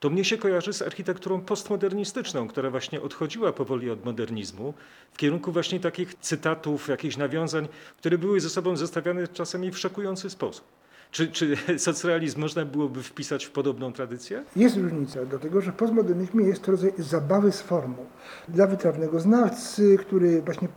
to 0.00 0.10
mnie 0.10 0.24
się 0.24 0.38
kojarzy 0.38 0.72
z 0.72 0.82
architekturą 0.82 1.40
postmodernistyczną, 1.40 2.48
która 2.48 2.70
właśnie 2.70 3.00
odchodziła 3.00 3.52
powoli 3.52 3.90
od 3.90 4.04
modernizmu 4.04 4.74
w 5.12 5.16
kierunku 5.16 5.52
właśnie 5.52 5.80
takich 5.80 6.14
cytatów, 6.14 6.88
jakichś 6.88 7.16
nawiązań, 7.16 7.68
które 7.98 8.18
były 8.18 8.40
ze 8.40 8.50
sobą 8.50 8.76
zestawiane 8.76 9.28
czasami 9.28 9.70
w 9.70 9.78
szokujący 9.78 10.30
sposób. 10.30 10.81
Czy, 11.12 11.28
czy 11.28 11.56
socrealizm 11.78 12.40
można 12.40 12.64
byłoby 12.64 13.02
wpisać 13.02 13.44
w 13.44 13.50
podobną 13.50 13.92
tradycję? 13.92 14.44
Jest 14.56 14.76
różnica, 14.76 15.24
dlatego 15.24 15.60
że 15.60 15.72
w 15.72 15.74
postmodernizmie 15.74 16.46
jest 16.46 16.62
to 16.62 16.72
rodzaj 16.72 16.92
zabawy 16.98 17.52
z 17.52 17.60
formą. 17.60 17.96
Dla 18.48 18.66
wytrawnego 18.66 19.20
znawcy, 19.20 19.96
który 20.00 20.42
właśnie 20.42 20.68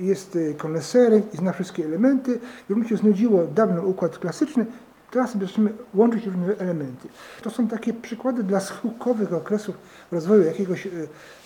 jest 0.00 0.38
koneserem 0.58 1.22
i 1.34 1.36
zna 1.36 1.52
wszystkie 1.52 1.84
elementy, 1.84 2.40
mu 2.68 2.84
się 2.84 2.96
znudziło 2.96 3.46
dawno 3.46 3.82
układ 3.82 4.18
klasyczny, 4.18 4.66
teraz 5.10 5.38
zaczynamy 5.38 5.72
łączyć 5.94 6.26
różne 6.26 6.56
elementy. 6.58 7.08
To 7.42 7.50
są 7.50 7.68
takie 7.68 7.92
przykłady 7.92 8.42
dla 8.42 8.60
schyłkowych 8.60 9.32
okresów 9.32 9.78
rozwoju 10.12 10.42
jakiegoś 10.42 10.86
e, 10.86 10.90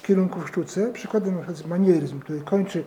kierunku 0.02 0.40
w 0.40 0.48
sztuce. 0.48 0.92
Przykładem 0.92 1.34
na 1.34 1.42
przykład 1.42 1.66
manieryzm, 1.66 2.20
który 2.20 2.40
kończy 2.40 2.84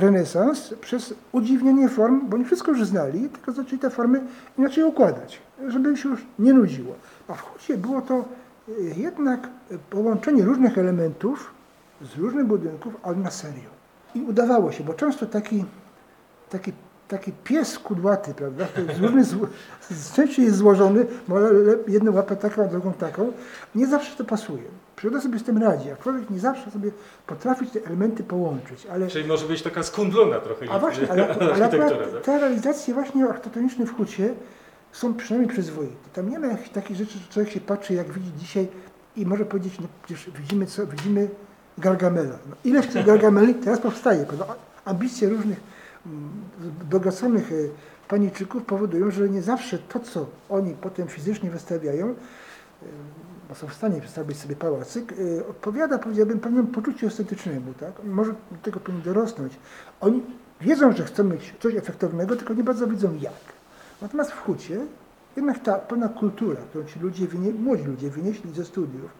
renesans 0.00 0.74
przez 0.80 1.14
udziwnienie 1.32 1.88
form, 1.88 2.28
bo 2.28 2.36
oni 2.36 2.44
wszystko 2.44 2.70
już 2.70 2.84
znali, 2.84 3.28
tylko 3.28 3.52
zaczęli 3.52 3.78
te 3.78 3.90
formy 3.90 4.20
inaczej 4.58 4.84
układać, 4.84 5.40
żeby 5.68 5.96
się 5.96 6.08
już 6.08 6.20
nie 6.38 6.52
nudziło. 6.52 6.94
A 7.28 7.34
w 7.34 7.40
Hucie 7.42 7.78
było 7.78 8.02
to 8.02 8.14
e, 8.14 8.72
jednak 8.96 9.48
połączenie 9.90 10.44
różnych 10.44 10.78
elementów 10.78 11.54
z 12.02 12.16
różnych 12.16 12.46
budynków, 12.46 12.96
ale 13.02 13.16
na 13.16 13.30
serio. 13.30 13.70
I 14.14 14.20
udawało 14.20 14.72
się, 14.72 14.84
bo 14.84 14.94
często 14.94 15.26
taki, 15.26 15.64
taki, 16.50 16.72
taki 17.10 17.32
pies 17.32 17.78
kudłaty, 17.78 18.34
prawda, 18.34 18.66
z 18.96 19.00
różnych 19.00 19.24
zło- 19.24 19.46
z 19.90 20.12
części 20.12 20.42
jest 20.42 20.56
złożony, 20.56 21.06
ma 21.28 21.36
jedną 21.88 22.12
łapę 22.12 22.36
taką, 22.36 22.64
a 22.64 22.66
drugą 22.66 22.92
taką, 22.92 23.32
nie 23.74 23.86
zawsze 23.86 24.16
to 24.16 24.24
pasuje. 24.24 24.62
Przyroda 24.96 25.20
sobie 25.20 25.38
z 25.38 25.44
tym 25.44 25.58
radzi, 25.58 25.90
a 25.90 25.96
człowiek 25.96 26.30
nie 26.30 26.38
zawsze 26.38 26.70
sobie 26.70 26.90
potrafi 27.26 27.66
te 27.66 27.86
elementy 27.86 28.22
połączyć, 28.24 28.86
ale 28.86 29.06
Czyli 29.06 29.28
może 29.28 29.46
być 29.46 29.62
taka 29.62 29.82
skundlona 29.82 30.40
trochę 30.40 30.70
a 30.70 30.78
właśnie, 30.78 31.10
ale, 31.10 31.28
ale 31.34 31.64
akurat 31.64 31.70
tak? 32.12 32.22
te 32.22 32.40
realizacje 32.40 32.94
właśnie 32.94 33.24
architektoniczne 33.24 33.86
w 33.86 33.96
Hucie 33.96 34.34
są 34.92 35.14
przynajmniej 35.14 35.52
przyzwoite. 35.52 35.94
Tam 36.12 36.30
nie 36.30 36.38
ma 36.38 36.46
jakichś 36.46 36.70
takich 36.70 36.96
rzeczy, 36.96 37.18
że 37.18 37.32
człowiek 37.32 37.52
się 37.52 37.60
patrzy, 37.60 37.94
jak 37.94 38.12
widzi 38.12 38.32
dzisiaj 38.38 38.68
i 39.16 39.26
może 39.26 39.44
powiedzieć, 39.44 39.80
no 39.80 39.86
przecież 40.04 40.30
widzimy 40.38 40.66
co, 40.66 40.86
widzimy 40.86 41.28
Gargamela. 41.78 42.38
No, 42.50 42.56
ileż 42.64 42.86
tych 42.86 43.06
Gargameli 43.06 43.54
teraz 43.54 43.80
powstaje, 43.80 44.26
prawda? 44.26 44.54
Ambicje 44.84 45.28
różnych 45.28 45.60
bogaconych 46.90 47.52
e, 47.52 47.54
paniczyków 48.08 48.64
powodują, 48.64 49.10
że 49.10 49.28
nie 49.28 49.42
zawsze 49.42 49.78
to, 49.78 50.00
co 50.00 50.26
oni 50.48 50.74
potem 50.80 51.08
fizycznie 51.08 51.50
wystawiają, 51.50 52.08
e, 52.08 52.14
bo 53.48 53.54
są 53.54 53.66
w 53.66 53.74
stanie 53.74 54.00
przedstawić 54.00 54.38
sobie 54.38 54.56
pałacyk, 54.56 55.12
e, 55.12 55.46
odpowiada, 55.46 55.98
powiedziałbym, 55.98 56.40
pewnemu 56.40 56.68
poczuciu 56.68 57.06
estetycznemu. 57.06 57.74
Tak? 57.80 57.92
Może 58.04 58.32
do 58.32 58.58
tego 58.62 58.80
powinien 58.80 59.04
dorosnąć. 59.04 59.52
Oni 60.00 60.22
wiedzą, 60.60 60.92
że 60.92 61.04
chcą 61.04 61.24
mieć 61.24 61.54
coś 61.60 61.74
efektownego, 61.74 62.36
tylko 62.36 62.54
nie 62.54 62.64
bardzo 62.64 62.86
wiedzą 62.86 63.14
jak. 63.20 63.52
Natomiast 64.02 64.30
w 64.30 64.40
Hucie 64.40 64.80
jednak 65.36 65.58
ta 65.58 65.78
pewna 65.78 66.08
kultura, 66.08 66.60
którą 66.70 66.84
ci 66.84 67.00
ludzie, 67.00 67.26
młodzi 67.58 67.84
ludzie 67.84 68.10
wynieśli 68.10 68.54
ze 68.54 68.64
studiów, 68.64 69.10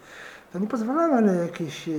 to 0.52 0.58
nie 0.58 0.66
pozwalała 0.66 1.20
na 1.20 1.32
jakieś 1.32 1.88
e, 1.88 1.92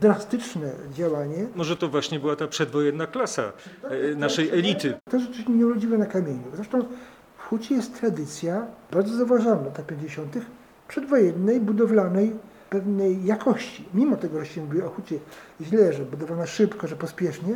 drastyczne 0.00 0.70
działanie. 0.92 1.46
Może 1.54 1.76
to 1.76 1.88
właśnie 1.88 2.20
była 2.20 2.36
ta 2.36 2.46
przedwojenna 2.46 3.06
klasa 3.06 3.52
e, 3.82 4.14
naszej 4.14 4.50
elity. 4.50 4.94
To 5.10 5.20
rzeczywiście 5.20 5.52
nie 5.52 5.66
urodziło 5.66 5.98
na 5.98 6.06
kamieniu. 6.06 6.44
Zresztą 6.54 6.84
w 7.38 7.42
Hucie 7.42 7.74
jest 7.74 8.00
tradycja, 8.00 8.66
bardzo 8.92 9.16
zauważalna, 9.16 9.64
lat 9.64 9.86
50., 9.86 10.38
przedwojennej, 10.88 11.60
budowlanej, 11.60 12.32
pewnej 12.70 13.24
jakości. 13.24 13.84
Mimo 13.94 14.16
tego, 14.16 14.40
że 14.40 14.46
się 14.46 14.64
mówi 14.64 14.82
o 14.82 14.88
Hucie 14.88 15.18
źle, 15.60 15.92
że 15.92 16.04
budowana 16.04 16.46
szybko, 16.46 16.86
że 16.86 16.96
pospiesznie, 16.96 17.54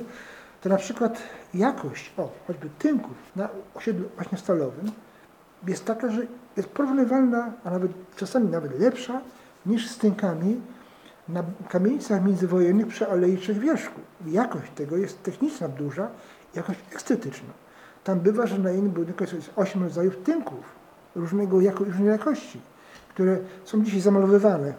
to 0.62 0.68
na 0.68 0.76
przykład 0.76 1.22
jakość, 1.54 2.12
o, 2.16 2.28
choćby 2.46 2.68
tynków 2.78 3.16
na 3.36 3.48
osiedlu 3.74 4.08
właśnie 4.16 4.38
stalowym, 4.38 4.90
jest 5.66 5.84
taka, 5.84 6.10
że 6.10 6.26
jest 6.56 6.68
porównywalna, 6.68 7.52
a 7.64 7.70
nawet 7.70 7.92
czasami 8.16 8.48
nawet 8.48 8.80
lepsza 8.80 9.20
niż 9.66 9.90
z 9.90 9.98
tynkami 9.98 10.60
na 11.28 11.44
kamienicach 11.68 12.24
międzywojennych 12.24 12.86
przy 12.86 13.08
Alei 13.08 13.38
Trzech 13.38 13.56
Jakość 14.26 14.70
tego 14.74 14.96
jest 14.96 15.22
techniczna 15.22 15.68
duża, 15.68 16.10
jakość 16.54 16.80
estetyczna. 16.96 17.48
Tam 18.04 18.20
bywa, 18.20 18.46
że 18.46 18.58
na 18.58 18.70
jednym 18.70 18.92
budynku 18.92 19.24
jest 19.24 19.50
osiem 19.56 19.82
rodzajów 19.82 20.16
tynków 20.16 20.64
różnego 21.14 21.60
jako, 21.60 21.84
różnej 21.84 22.08
jakości, 22.08 22.60
które 23.08 23.38
są 23.64 23.84
dzisiaj 23.84 24.00
zamalowywane. 24.00 24.74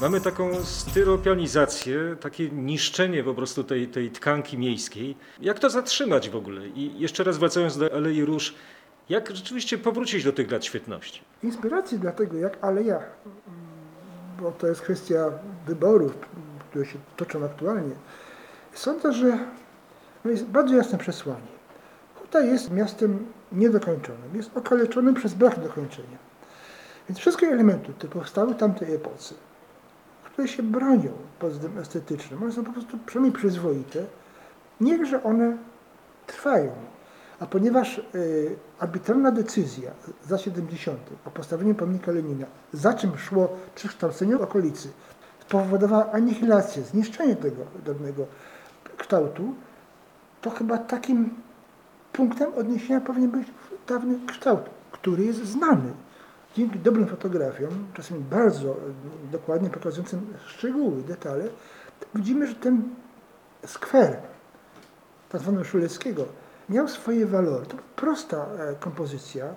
Mamy 0.00 0.20
taką 0.20 0.64
styropianizację, 0.64 2.16
takie 2.20 2.50
niszczenie 2.50 3.24
po 3.24 3.34
prostu 3.34 3.64
tej, 3.64 3.88
tej 3.88 4.10
tkanki 4.10 4.58
miejskiej. 4.58 5.16
Jak 5.40 5.58
to 5.58 5.70
zatrzymać 5.70 6.30
w 6.30 6.36
ogóle? 6.36 6.68
I 6.68 7.00
jeszcze 7.00 7.24
raz 7.24 7.38
wracając 7.38 7.78
do 7.78 7.94
Alei 7.94 8.24
Róż, 8.24 8.54
jak 9.08 9.30
rzeczywiście 9.30 9.78
powrócić 9.78 10.24
do 10.24 10.32
tych 10.32 10.50
lat 10.50 10.64
świetności? 10.64 11.22
Inspiracji 11.42 11.98
dla 11.98 12.12
tego, 12.12 12.36
jak 12.36 12.64
aleja, 12.64 13.00
bo 14.40 14.52
to 14.52 14.66
jest 14.66 14.80
kwestia 14.80 15.30
wyborów, 15.66 16.12
które 16.70 16.86
się 16.86 16.98
toczą 17.16 17.44
aktualnie, 17.44 17.94
sądzę, 18.74 19.12
że 19.12 19.38
jest 20.24 20.44
bardzo 20.44 20.74
jasne 20.74 20.98
przesłanie. 20.98 21.50
Huta 22.14 22.40
jest 22.40 22.70
miastem 22.70 23.26
niedokończonym, 23.52 24.34
jest 24.34 24.56
okaleczonym 24.56 25.14
przez 25.14 25.34
brak 25.34 25.60
dokończenia. 25.60 26.18
Więc 27.08 27.18
wszystkie 27.18 27.46
elementy, 27.46 27.92
które 27.92 28.12
powstały 28.12 28.54
w 28.54 28.56
tamtej 28.56 28.94
epoce, 28.94 29.34
które 30.40 30.52
się 30.52 30.62
bronią 30.62 31.12
pod 31.38 31.52
względem 31.52 31.82
estetycznym, 31.82 32.42
one 32.42 32.52
są 32.52 32.64
po 32.64 32.72
prostu 32.72 32.98
przynajmniej 33.06 33.32
przyzwoite, 33.32 34.04
niechże 34.80 35.22
one 35.22 35.56
trwają. 36.26 36.72
A 37.40 37.46
ponieważ 37.46 38.00
y, 38.14 38.56
arbitralna 38.78 39.30
decyzja 39.30 39.90
za 40.24 40.38
70 40.38 40.98
o 41.24 41.30
postawieniu 41.30 41.74
pomnika 41.74 42.12
Lenina, 42.12 42.46
za 42.72 42.94
czym 42.94 43.18
szło 43.18 43.56
przekształcenie 43.74 44.38
okolicy, 44.38 44.88
spowodowała 45.40 46.12
anihilację, 46.12 46.82
zniszczenie 46.82 47.36
tego 47.36 47.62
dawnego 47.86 48.26
kształtu, 48.96 49.54
to 50.40 50.50
chyba 50.50 50.78
takim 50.78 51.30
punktem 52.12 52.54
odniesienia 52.54 53.00
powinien 53.00 53.30
być 53.30 53.48
dawny 53.88 54.18
kształt, 54.26 54.62
który 54.92 55.24
jest 55.24 55.44
znany 55.44 55.92
dzięki 56.56 56.78
dobrym 56.78 57.06
fotografiom, 57.06 57.86
czasami 57.94 58.20
bardzo 58.20 58.76
dokładnie 59.32 59.70
pokazującym 59.70 60.34
szczegóły, 60.46 61.02
detale, 61.02 61.44
widzimy, 62.14 62.46
że 62.46 62.54
ten 62.54 62.82
skwer 63.66 64.16
tak 65.28 65.40
zwany 65.40 65.64
Szuleckiego 65.64 66.24
miał 66.68 66.88
swoje 66.88 67.26
walory. 67.26 67.66
To 67.66 67.76
prosta 67.96 68.46
e, 68.46 68.74
kompozycja, 68.74 69.54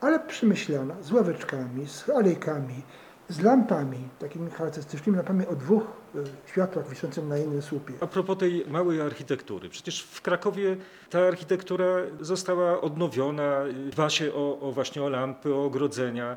ale 0.00 0.20
przemyślana, 0.20 0.94
z 1.02 1.12
ławeczkami, 1.12 1.86
z 1.86 2.10
alejkami, 2.10 2.82
z 3.28 3.40
lampami, 3.40 4.08
takimi 4.18 4.50
charakterystycznymi 4.50 5.16
lampami 5.16 5.46
o 5.46 5.56
dwóch 5.56 5.82
e, 6.14 6.18
światłach 6.46 6.88
wiszących 6.88 7.24
na 7.24 7.36
jednym 7.36 7.62
słupie. 7.62 7.94
A 8.00 8.06
propos 8.06 8.38
tej 8.38 8.64
małej 8.68 9.00
architektury, 9.00 9.68
przecież 9.68 10.02
w 10.02 10.22
Krakowie 10.22 10.76
ta 11.10 11.20
architektura 11.20 11.86
została 12.20 12.80
odnowiona, 12.80 13.60
dba 13.92 14.10
się 14.10 14.34
o, 14.34 14.60
o 14.60 14.72
właśnie 14.72 15.02
o 15.02 15.08
lampy, 15.08 15.54
o 15.54 15.64
ogrodzenia. 15.64 16.36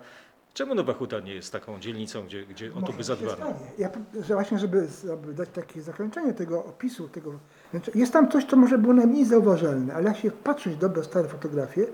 Czemu 0.54 0.76
Nowa 0.76 0.94
Huta 0.94 1.20
nie 1.20 1.34
jest 1.34 1.52
taką 1.52 1.80
dzielnicą, 1.80 2.26
gdzie, 2.26 2.46
gdzie 2.46 2.74
o 2.74 2.82
to 2.82 2.94
by 2.94 3.04
zadbano? 3.04 3.54
Ja, 3.78 3.90
że 4.22 4.34
właśnie, 4.34 4.60
żeby, 4.60 4.88
żeby 5.06 5.34
dać 5.34 5.50
takie 5.50 5.82
zakończenie 5.82 6.34
tego 6.34 6.66
opisu, 6.66 7.08
tego, 7.10 7.34
znaczy 7.72 7.92
jest 7.96 8.14
tam 8.14 8.32
coś, 8.32 8.46
co 8.46 8.56
może 8.56 8.78
było 8.78 8.94
najmniej 8.94 9.26
zauważalne, 9.26 9.94
ale 9.94 10.08
jak 10.08 10.18
się 10.18 10.32
patrzeć 10.32 10.76
dobre 10.76 11.04
stare 11.04 11.28
fotografie, 11.28 11.88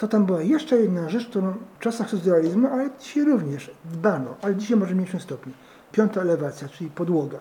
to 0.00 0.08
tam 0.08 0.26
była 0.26 0.42
jeszcze 0.42 0.76
jedna 0.76 1.08
rzecz, 1.08 1.26
którą 1.26 1.54
w 1.78 1.82
czasach 1.82 2.10
socjalizmu, 2.10 2.68
ale 2.68 2.90
dzisiaj 3.00 3.24
również 3.24 3.70
dbano, 3.84 4.34
ale 4.42 4.56
dzisiaj 4.56 4.76
może 4.76 4.92
w 4.92 4.96
mniejszym 4.96 5.20
stopniu. 5.20 5.52
Piąta 5.92 6.20
elewacja, 6.20 6.68
czyli 6.68 6.90
podłoga. 6.90 7.38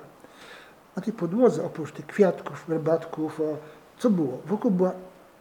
Na 0.95 1.01
tej 1.01 1.13
podłodze, 1.13 1.65
oprócz 1.65 1.91
tych 1.91 2.05
kwiatków, 2.05 2.65
herbatków, 2.67 3.41
co 3.97 4.09
było? 4.09 4.41
Wokół 4.45 4.71
była 4.71 4.91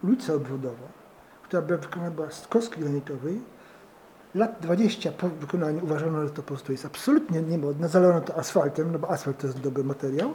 ulica 0.03 0.33
obwodowa, 0.33 0.87
która 1.43 1.61
była 1.61 1.79
wykonana 1.79 2.11
była 2.11 2.31
z 2.31 2.47
kostki 2.47 2.81
granitowej. 2.81 3.41
Lat 4.35 4.57
20 4.61 5.11
po 5.11 5.29
wykonaniu 5.29 5.83
uważano, 5.83 6.23
że 6.23 6.29
to 6.29 6.35
po 6.35 6.47
prostu 6.47 6.71
jest 6.71 6.85
absolutnie 6.85 7.41
niemodne. 7.41 7.89
Zalono 7.89 8.21
to 8.21 8.37
asfaltem, 8.37 8.91
no 8.91 8.99
bo 8.99 9.09
asfalt 9.09 9.37
to 9.37 9.47
jest 9.47 9.59
dobry 9.59 9.83
materiał. 9.83 10.33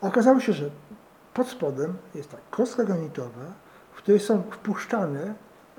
A 0.00 0.06
okazało 0.06 0.40
się, 0.40 0.52
że 0.52 0.70
pod 1.34 1.48
spodem 1.48 1.94
jest 2.14 2.30
ta 2.30 2.36
kostka 2.50 2.84
granitowa, 2.84 3.44
w 3.92 3.96
której 3.96 4.20
są 4.20 4.42
wpuszczane 4.50 5.34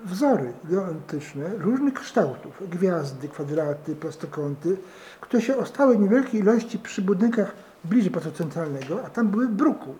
wzory 0.05 0.53
geometryczne 0.63 1.49
różnych 1.57 1.93
kształtów, 1.93 2.69
gwiazdy, 2.69 3.27
kwadraty, 3.27 3.95
prostokąty, 3.95 4.77
które 5.21 5.41
się 5.43 5.57
ostały 5.57 5.97
niewielkiej 5.97 6.41
ilości 6.41 6.79
przy 6.79 7.01
budynkach 7.01 7.51
bliżej 7.83 8.11
pałacu 8.11 8.31
centralnego, 8.31 9.05
a 9.05 9.09
tam 9.09 9.27
były 9.27 9.47
bruku. 9.47 9.95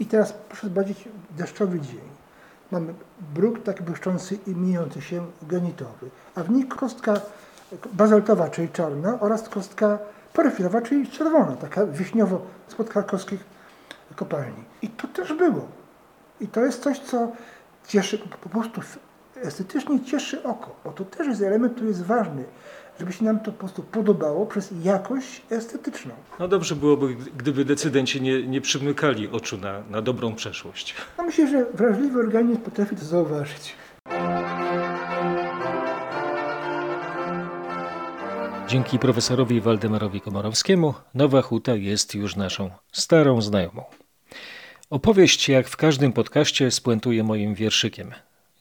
I 0.00 0.06
teraz 0.06 0.32
proszę 0.32 0.68
zobaczyć 0.68 1.08
deszczowy 1.30 1.80
dzień. 1.80 2.00
Mamy 2.70 2.94
bruk 3.34 3.62
tak 3.62 3.82
błyszczący 3.82 4.38
i 4.46 4.50
mieniący 4.50 5.00
się 5.00 5.26
granitowy, 5.42 6.10
a 6.34 6.42
w 6.42 6.50
niej 6.50 6.64
kostka 6.64 7.14
bazaltowa, 7.92 8.48
czyli 8.48 8.68
czarna 8.68 9.20
oraz 9.20 9.48
kostka 9.48 9.98
poryfilowa, 10.32 10.82
czyli 10.82 11.08
czerwona, 11.08 11.56
taka 11.56 11.86
wiśniowo 11.86 12.42
spod 12.68 12.88
krakowskich 12.88 13.44
kopalni. 14.16 14.64
I 14.82 14.88
to 14.88 15.08
też 15.08 15.32
było. 15.32 15.68
I 16.40 16.48
to 16.48 16.60
jest 16.60 16.82
coś, 16.82 16.98
co 16.98 17.32
cieszy 17.86 18.18
po 18.18 18.48
prostu 18.48 18.80
estetycznie 19.42 20.04
cieszy 20.04 20.42
oko, 20.42 20.76
bo 20.84 20.92
to 20.92 21.04
też 21.04 21.26
jest 21.26 21.42
element, 21.42 21.72
który 21.72 21.88
jest 21.88 22.02
ważny, 22.02 22.44
żeby 23.00 23.12
się 23.12 23.24
nam 23.24 23.40
to 23.40 23.52
po 23.52 23.58
prostu 23.58 23.82
podobało 23.82 24.46
przez 24.46 24.72
jakość 24.84 25.42
estetyczną. 25.50 26.14
No 26.38 26.48
dobrze 26.48 26.76
byłoby, 26.76 27.14
gdyby 27.36 27.64
decydenci 27.64 28.22
nie, 28.22 28.46
nie 28.46 28.60
przymykali 28.60 29.28
oczu 29.28 29.58
na, 29.58 29.82
na 29.90 30.02
dobrą 30.02 30.34
przeszłość. 30.34 30.94
No 31.18 31.24
myślę, 31.24 31.48
że 31.48 31.66
wrażliwy 31.74 32.18
organizm 32.18 32.60
potrafi 32.60 32.96
to 32.96 33.04
zauważyć. 33.04 33.74
Dzięki 38.68 38.98
profesorowi 38.98 39.60
Waldemarowi 39.60 40.20
Komorowskiemu 40.20 40.94
Nowa 41.14 41.42
Huta 41.42 41.74
jest 41.74 42.14
już 42.14 42.36
naszą 42.36 42.70
starą 42.92 43.40
znajomą. 43.40 43.84
Opowieść, 44.90 45.48
jak 45.48 45.68
w 45.68 45.76
każdym 45.76 46.12
podcaście, 46.12 46.70
spuentuje 46.70 47.24
moim 47.24 47.54
wierszykiem. 47.54 48.12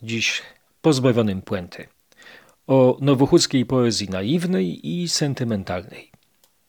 Dziś 0.04 0.44
pozbawionym 0.82 1.41
puenty. 1.41 1.88
O 2.67 2.98
nowochódzkiej 3.02 3.65
poezji 3.65 4.10
naiwnej 4.10 4.88
i 4.88 5.10
sentymentalnej. 5.10 6.12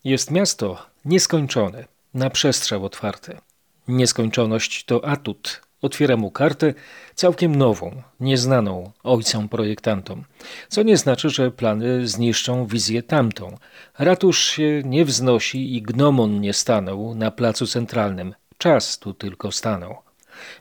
Jest 0.04 0.30
miasto 0.30 0.86
nieskończone, 1.04 1.84
na 2.14 2.30
przestrzał 2.30 2.84
otwarte. 2.84 3.40
Nieskończoność 3.88 4.84
to 4.84 5.04
atut. 5.04 5.60
Otwiera 5.82 6.16
mu 6.16 6.30
kartę 6.30 6.74
całkiem 7.14 7.56
nową, 7.56 8.02
nieznaną 8.20 8.92
ojcom 9.02 9.48
projektantom, 9.48 10.24
co 10.68 10.82
nie 10.82 10.96
znaczy, 10.96 11.30
że 11.30 11.50
plany 11.50 12.08
zniszczą 12.08 12.66
wizję 12.66 13.02
tamtą. 13.02 13.56
Ratusz 13.98 14.38
się 14.38 14.82
nie 14.84 15.04
wznosi 15.04 15.76
i 15.76 15.82
gnomon 15.82 16.40
nie 16.40 16.52
stanął 16.52 17.14
na 17.14 17.30
placu 17.30 17.66
centralnym. 17.66 18.34
Czas 18.58 18.98
tu 18.98 19.14
tylko 19.14 19.52
stanął. 19.52 19.96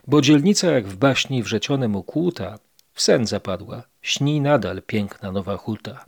Bo 0.06 0.20
dzielnica 0.20 0.70
jak 0.70 0.86
w 0.86 0.96
baśni 0.96 1.42
wrzecionem 1.42 1.96
ukłuta, 1.96 2.58
w 2.94 3.02
sen 3.02 3.26
zapadła, 3.26 3.82
śni 4.02 4.40
nadal 4.40 4.82
piękna 4.82 5.32
nowa 5.32 5.56
huta. 5.56 6.04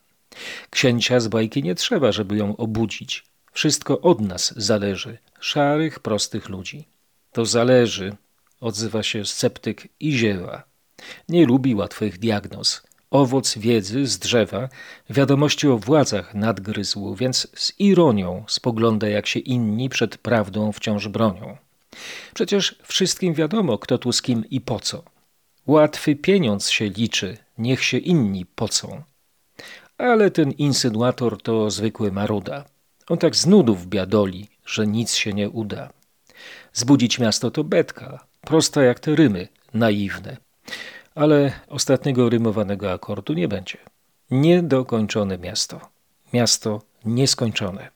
Księcia 0.70 1.20
z 1.20 1.28
bajki 1.28 1.62
nie 1.62 1.74
trzeba, 1.74 2.12
żeby 2.12 2.36
ją 2.36 2.56
obudzić. 2.56 3.24
Wszystko 3.52 4.00
od 4.00 4.20
nas 4.20 4.54
zależy, 4.56 5.18
szarych, 5.40 6.00
prostych 6.00 6.48
ludzi. 6.48 6.84
To 7.32 7.46
zależy, 7.46 8.16
odzywa 8.60 9.02
się 9.02 9.24
sceptyk 9.24 9.88
i 10.00 10.12
ziewa. 10.12 10.62
Nie 11.28 11.46
lubi 11.46 11.74
łatwych 11.74 12.18
diagnoz. 12.18 12.82
Owoc 13.10 13.58
wiedzy 13.58 14.06
z 14.06 14.18
drzewa 14.18 14.68
wiadomości 15.10 15.68
o 15.68 15.78
władzach 15.78 16.34
nadgryzł, 16.34 17.14
więc 17.14 17.48
z 17.54 17.72
ironią 17.78 18.44
spogląda, 18.48 19.08
jak 19.08 19.26
się 19.26 19.40
inni 19.40 19.88
przed 19.88 20.18
prawdą 20.18 20.72
wciąż 20.72 21.08
bronią. 21.08 21.56
Przecież 22.34 22.78
wszystkim 22.82 23.34
wiadomo, 23.34 23.78
kto 23.78 23.98
tu 23.98 24.12
z 24.12 24.22
kim 24.22 24.44
i 24.50 24.60
po 24.60 24.80
co. 24.80 25.13
Łatwy 25.66 26.16
pieniądz 26.16 26.68
się 26.68 26.88
liczy, 26.88 27.36
niech 27.58 27.84
się 27.84 27.98
inni 27.98 28.46
pocą. 28.46 29.02
Ale 29.98 30.30
ten 30.30 30.50
insynuator 30.50 31.42
to 31.42 31.70
zwykły 31.70 32.12
maruda. 32.12 32.64
On 33.08 33.18
tak 33.18 33.36
z 33.36 33.46
nudów 33.46 33.86
biadoli, 33.86 34.48
że 34.66 34.86
nic 34.86 35.14
się 35.14 35.32
nie 35.32 35.50
uda. 35.50 35.92
Zbudzić 36.72 37.18
miasto 37.18 37.50
to 37.50 37.64
betka, 37.64 38.26
prosta 38.40 38.82
jak 38.82 39.00
te 39.00 39.14
rymy, 39.14 39.48
naiwne. 39.74 40.36
Ale 41.14 41.52
ostatniego 41.68 42.28
rymowanego 42.28 42.92
akordu 42.92 43.32
nie 43.32 43.48
będzie. 43.48 43.78
Niedokończone 44.30 45.38
miasto. 45.38 45.80
Miasto 46.32 46.82
nieskończone. 47.04 47.93